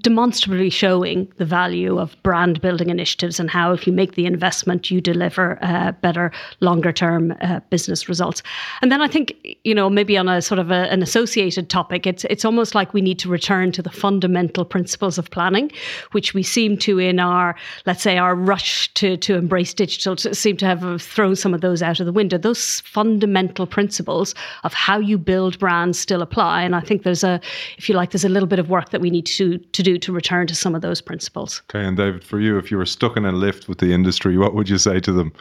demonstrably 0.00 0.70
showing 0.70 1.30
the 1.36 1.44
value 1.44 1.98
of 1.98 2.16
brand 2.22 2.60
building 2.60 2.90
initiatives 2.90 3.40
and 3.40 3.50
how 3.50 3.72
if 3.72 3.86
you 3.86 3.92
make 3.92 4.14
the 4.14 4.26
investment 4.26 4.90
you 4.90 5.00
deliver 5.00 5.58
uh, 5.62 5.92
better 5.92 6.30
longer 6.60 6.92
term 6.92 7.34
uh, 7.40 7.60
business 7.70 8.08
results. 8.08 8.42
And 8.82 8.90
then 8.92 9.00
i 9.00 9.08
think 9.08 9.34
you 9.64 9.74
know 9.74 9.90
maybe 9.90 10.16
on 10.16 10.28
a 10.28 10.40
sort 10.40 10.58
of 10.58 10.70
a, 10.70 10.90
an 10.92 11.02
associated 11.02 11.68
topic 11.68 12.06
it's 12.06 12.24
it's 12.24 12.44
almost 12.44 12.74
like 12.74 12.94
we 12.94 13.00
need 13.00 13.18
to 13.18 13.28
return 13.28 13.72
to 13.72 13.82
the 13.82 13.90
fundamental 13.90 14.64
principles 14.64 15.18
of 15.18 15.30
planning 15.30 15.70
which 16.12 16.34
we 16.34 16.42
seem 16.42 16.76
to 16.78 16.98
in 16.98 17.18
our 17.18 17.54
let's 17.86 18.02
say 18.02 18.18
our 18.18 18.34
rush 18.34 18.92
to 18.94 19.16
to 19.16 19.34
embrace 19.34 19.74
digital 19.74 20.16
to 20.16 20.34
seem 20.34 20.56
to 20.56 20.66
have 20.66 21.02
thrown 21.02 21.36
some 21.36 21.54
of 21.54 21.60
those 21.60 21.82
out 21.82 22.00
of 22.00 22.06
the 22.06 22.12
window. 22.12 22.38
Those 22.38 22.80
fundamental 22.80 23.66
principles 23.66 24.34
of 24.62 24.72
how 24.72 24.98
you 24.98 25.18
build 25.18 25.58
brands 25.58 25.98
still 25.98 26.22
apply. 26.22 26.62
And 26.62 26.76
i 26.76 26.80
think 26.80 27.02
there's 27.02 27.24
a 27.24 27.40
if 27.78 27.88
you 27.88 27.94
like 27.94 28.10
there's 28.10 28.24
a 28.24 28.28
little 28.28 28.48
bit 28.48 28.58
of 28.58 28.68
work 28.68 28.90
that 28.90 29.00
we 29.00 29.10
need 29.10 29.26
to 29.26 29.58
to 29.72 29.82
do 29.82 29.98
to 29.98 30.12
return 30.12 30.46
to 30.46 30.54
some 30.54 30.74
of 30.74 30.82
those 30.82 31.00
principles. 31.00 31.62
Okay, 31.70 31.84
and 31.84 31.96
David, 31.96 32.24
for 32.24 32.40
you, 32.40 32.58
if 32.58 32.70
you 32.70 32.76
were 32.76 32.86
stuck 32.86 33.16
in 33.16 33.24
a 33.24 33.32
lift 33.32 33.68
with 33.68 33.78
the 33.78 33.92
industry, 33.92 34.36
what 34.36 34.54
would 34.54 34.68
you 34.68 34.78
say 34.78 35.00
to 35.00 35.12
them? 35.12 35.32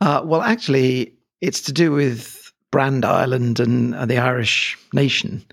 Uh, 0.00 0.22
well, 0.24 0.42
actually, 0.42 1.12
it's 1.40 1.60
to 1.62 1.72
do 1.72 1.92
with 1.92 2.52
Brand 2.70 3.04
Ireland 3.04 3.60
and 3.60 3.94
uh, 3.94 4.06
the 4.06 4.18
Irish 4.18 4.76
nation. 4.92 5.44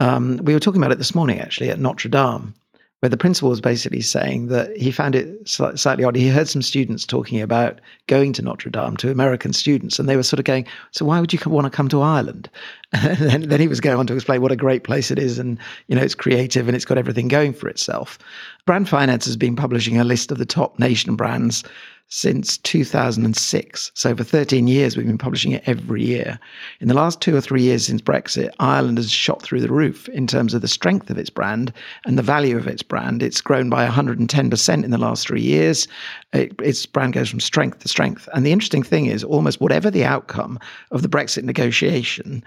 Um, 0.00 0.38
we 0.38 0.54
were 0.54 0.60
talking 0.60 0.80
about 0.80 0.92
it 0.92 0.98
this 0.98 1.14
morning, 1.14 1.38
actually, 1.38 1.70
at 1.70 1.78
Notre 1.78 2.08
Dame 2.08 2.54
where 3.02 3.10
the 3.10 3.16
principal 3.16 3.50
was 3.50 3.60
basically 3.60 4.00
saying 4.00 4.46
that 4.46 4.76
he 4.76 4.92
found 4.92 5.16
it 5.16 5.48
slightly 5.48 6.04
odd. 6.04 6.14
He 6.14 6.28
heard 6.28 6.48
some 6.48 6.62
students 6.62 7.04
talking 7.04 7.40
about 7.40 7.80
going 8.06 8.32
to 8.34 8.42
Notre 8.42 8.70
Dame 8.70 8.96
to 8.98 9.10
American 9.10 9.52
students, 9.52 9.98
and 9.98 10.08
they 10.08 10.14
were 10.14 10.22
sort 10.22 10.38
of 10.38 10.44
going, 10.44 10.66
"So 10.92 11.04
why 11.04 11.18
would 11.18 11.32
you 11.32 11.40
want 11.46 11.64
to 11.64 11.76
come 11.76 11.88
to 11.88 12.00
Ireland?" 12.00 12.48
And 12.92 13.16
then, 13.16 13.48
then 13.48 13.60
he 13.60 13.66
was 13.66 13.80
going 13.80 13.98
on 13.98 14.06
to 14.06 14.14
explain 14.14 14.40
what 14.40 14.52
a 14.52 14.56
great 14.56 14.84
place 14.84 15.10
it 15.10 15.18
is, 15.18 15.40
and 15.40 15.58
you 15.88 15.96
know 15.96 16.02
it's 16.02 16.14
creative 16.14 16.68
and 16.68 16.76
it's 16.76 16.84
got 16.84 16.96
everything 16.96 17.26
going 17.26 17.54
for 17.54 17.68
itself. 17.68 18.20
Brand 18.66 18.88
Finance 18.88 19.24
has 19.24 19.36
been 19.36 19.56
publishing 19.56 19.98
a 19.98 20.04
list 20.04 20.30
of 20.30 20.38
the 20.38 20.46
top 20.46 20.78
nation 20.78 21.16
brands 21.16 21.64
since 22.14 22.58
2006. 22.58 23.90
So 23.94 24.14
for 24.14 24.22
13 24.22 24.68
years, 24.68 24.98
we've 24.98 25.06
been 25.06 25.16
publishing 25.16 25.52
it 25.52 25.62
every 25.64 26.04
year. 26.04 26.38
In 26.78 26.88
the 26.88 26.94
last 26.94 27.22
two 27.22 27.34
or 27.34 27.40
three 27.40 27.62
years 27.62 27.86
since 27.86 28.02
Brexit, 28.02 28.50
Ireland 28.58 28.98
has 28.98 29.10
shot 29.10 29.40
through 29.40 29.62
the 29.62 29.72
roof 29.72 30.10
in 30.10 30.26
terms 30.26 30.52
of 30.52 30.60
the 30.60 30.68
strength 30.68 31.08
of 31.08 31.16
its 31.16 31.30
brand 31.30 31.72
and 32.04 32.18
the 32.18 32.22
value 32.22 32.58
of 32.58 32.66
its 32.66 32.82
brand. 32.82 33.22
It's 33.22 33.40
grown 33.40 33.70
by 33.70 33.88
110% 33.88 34.84
in 34.84 34.90
the 34.90 34.98
last 34.98 35.26
three 35.26 35.40
years. 35.40 35.88
It, 36.34 36.52
its 36.60 36.84
brand 36.84 37.14
goes 37.14 37.30
from 37.30 37.40
strength 37.40 37.78
to 37.78 37.88
strength. 37.88 38.28
And 38.34 38.44
the 38.44 38.52
interesting 38.52 38.82
thing 38.82 39.06
is, 39.06 39.24
almost 39.24 39.62
whatever 39.62 39.90
the 39.90 40.04
outcome 40.04 40.58
of 40.90 41.00
the 41.00 41.08
Brexit 41.08 41.44
negotiation, 41.44 42.44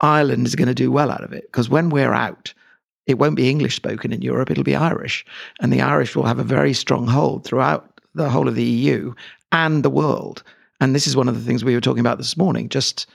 Ireland 0.00 0.46
is 0.46 0.54
going 0.54 0.68
to 0.68 0.74
do 0.74 0.92
well 0.92 1.10
out 1.10 1.24
of 1.24 1.32
it 1.32 1.42
because 1.50 1.68
when 1.68 1.90
we're 1.90 2.14
out, 2.14 2.54
it 3.08 3.18
won't 3.18 3.34
be 3.34 3.50
English 3.50 3.74
spoken 3.74 4.12
in 4.12 4.22
Europe, 4.22 4.52
it'll 4.52 4.62
be 4.62 4.76
Irish. 4.76 5.26
And 5.58 5.72
the 5.72 5.80
Irish 5.80 6.14
will 6.14 6.26
have 6.26 6.38
a 6.38 6.44
very 6.44 6.72
strong 6.72 7.08
hold 7.08 7.42
throughout 7.42 7.97
the 8.18 8.28
whole 8.28 8.48
of 8.48 8.54
the 8.54 8.64
EU 8.64 9.14
and 9.52 9.82
the 9.82 9.90
world. 9.90 10.42
And 10.80 10.94
this 10.94 11.06
is 11.06 11.16
one 11.16 11.28
of 11.28 11.34
the 11.34 11.40
things 11.40 11.64
we 11.64 11.74
were 11.74 11.80
talking 11.80 12.00
about 12.00 12.18
this 12.18 12.36
morning. 12.36 12.68
Just 12.68 13.06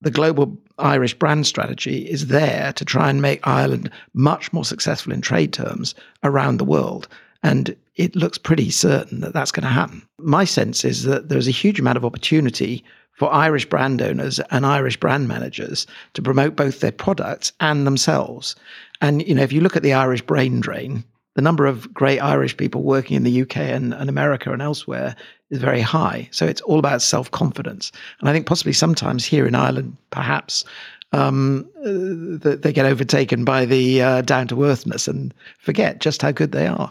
the 0.00 0.10
global 0.10 0.56
Irish 0.78 1.14
brand 1.14 1.46
strategy 1.46 2.08
is 2.08 2.28
there 2.28 2.72
to 2.74 2.84
try 2.84 3.10
and 3.10 3.20
make 3.20 3.46
Ireland 3.46 3.90
much 4.14 4.52
more 4.52 4.64
successful 4.64 5.12
in 5.12 5.20
trade 5.20 5.52
terms 5.52 5.94
around 6.24 6.56
the 6.56 6.64
world. 6.64 7.08
And 7.42 7.74
it 7.96 8.16
looks 8.16 8.38
pretty 8.38 8.70
certain 8.70 9.20
that 9.20 9.32
that's 9.32 9.52
going 9.52 9.64
to 9.64 9.68
happen. 9.68 10.02
My 10.18 10.44
sense 10.44 10.84
is 10.84 11.04
that 11.04 11.28
there's 11.28 11.48
a 11.48 11.52
huge 11.52 11.80
amount 11.80 11.98
of 11.98 12.04
opportunity 12.04 12.84
for 13.12 13.30
Irish 13.32 13.66
brand 13.66 14.00
owners 14.00 14.40
and 14.50 14.64
Irish 14.64 14.98
brand 14.98 15.28
managers 15.28 15.86
to 16.14 16.22
promote 16.22 16.56
both 16.56 16.80
their 16.80 16.92
products 16.92 17.52
and 17.60 17.86
themselves. 17.86 18.56
And 19.02 19.26
you 19.26 19.34
know, 19.34 19.42
if 19.42 19.52
you 19.52 19.60
look 19.60 19.76
at 19.76 19.82
the 19.82 19.92
Irish 19.92 20.22
brain 20.22 20.60
drain, 20.60 21.04
the 21.34 21.42
number 21.42 21.66
of 21.66 21.92
great 21.94 22.18
Irish 22.18 22.56
people 22.56 22.82
working 22.82 23.16
in 23.16 23.22
the 23.22 23.42
UK 23.42 23.58
and, 23.58 23.94
and 23.94 24.08
America 24.08 24.52
and 24.52 24.60
elsewhere 24.60 25.14
is 25.50 25.60
very 25.60 25.80
high. 25.80 26.28
So 26.32 26.46
it's 26.46 26.60
all 26.62 26.78
about 26.78 27.02
self 27.02 27.30
confidence. 27.30 27.92
And 28.20 28.28
I 28.28 28.32
think 28.32 28.46
possibly 28.46 28.72
sometimes 28.72 29.24
here 29.24 29.46
in 29.46 29.54
Ireland, 29.54 29.96
perhaps, 30.10 30.64
um, 31.12 31.68
uh, 31.80 32.54
they 32.56 32.72
get 32.72 32.86
overtaken 32.86 33.44
by 33.44 33.64
the 33.64 34.02
uh, 34.02 34.22
down 34.22 34.48
to 34.48 34.64
earthness 34.64 35.08
and 35.08 35.34
forget 35.58 36.00
just 36.00 36.22
how 36.22 36.30
good 36.30 36.52
they 36.52 36.66
are. 36.66 36.90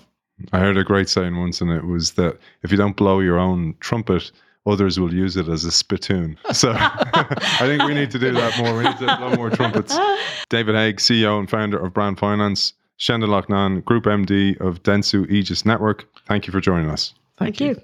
I 0.53 0.59
heard 0.59 0.77
a 0.77 0.83
great 0.83 1.09
saying 1.09 1.37
once, 1.37 1.61
and 1.61 1.71
it 1.71 1.85
was 1.85 2.11
that 2.11 2.37
if 2.63 2.71
you 2.71 2.77
don't 2.77 2.95
blow 2.95 3.19
your 3.19 3.37
own 3.37 3.75
trumpet, 3.81 4.31
others 4.65 4.99
will 4.99 5.13
use 5.13 5.35
it 5.35 5.47
as 5.47 5.65
a 5.65 5.71
spittoon. 5.71 6.37
So 6.53 6.73
I 6.77 7.59
think 7.59 7.83
we 7.83 7.93
need 7.93 8.11
to 8.11 8.19
do 8.19 8.31
that 8.33 8.57
more. 8.57 8.77
We 8.77 8.83
need 8.83 8.97
to 8.99 9.17
blow 9.17 9.35
more 9.35 9.49
trumpets. 9.49 9.97
David 10.49 10.75
Haigh, 10.75 10.93
CEO 10.93 11.39
and 11.39 11.49
founder 11.49 11.77
of 11.77 11.93
Brand 11.93 12.19
Finance, 12.19 12.73
Shenda 12.99 13.25
Loughnane, 13.25 13.83
Group 13.85 14.03
MD 14.05 14.59
of 14.59 14.83
Dentsu 14.83 15.29
Aegis 15.29 15.65
Network. 15.65 16.05
Thank 16.25 16.47
you 16.47 16.51
for 16.51 16.59
joining 16.59 16.89
us. 16.89 17.13
Thank, 17.37 17.57
Thank 17.57 17.77
you. 17.77 17.83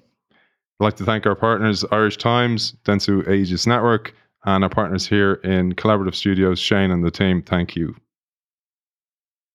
I'd 0.79 0.83
like 0.83 0.97
to 0.97 1.05
thank 1.05 1.25
our 1.25 1.35
partners, 1.35 1.85
Irish 1.91 2.17
Times, 2.17 2.75
Dentsu 2.83 3.27
Aegis 3.29 3.65
Network, 3.65 4.13
and 4.43 4.63
our 4.63 4.69
partners 4.69 5.07
here 5.07 5.35
in 5.35 5.73
Collaborative 5.73 6.15
Studios, 6.15 6.59
Shane 6.59 6.91
and 6.91 7.03
the 7.03 7.11
team. 7.11 7.41
Thank 7.41 7.75
you. 7.75 7.95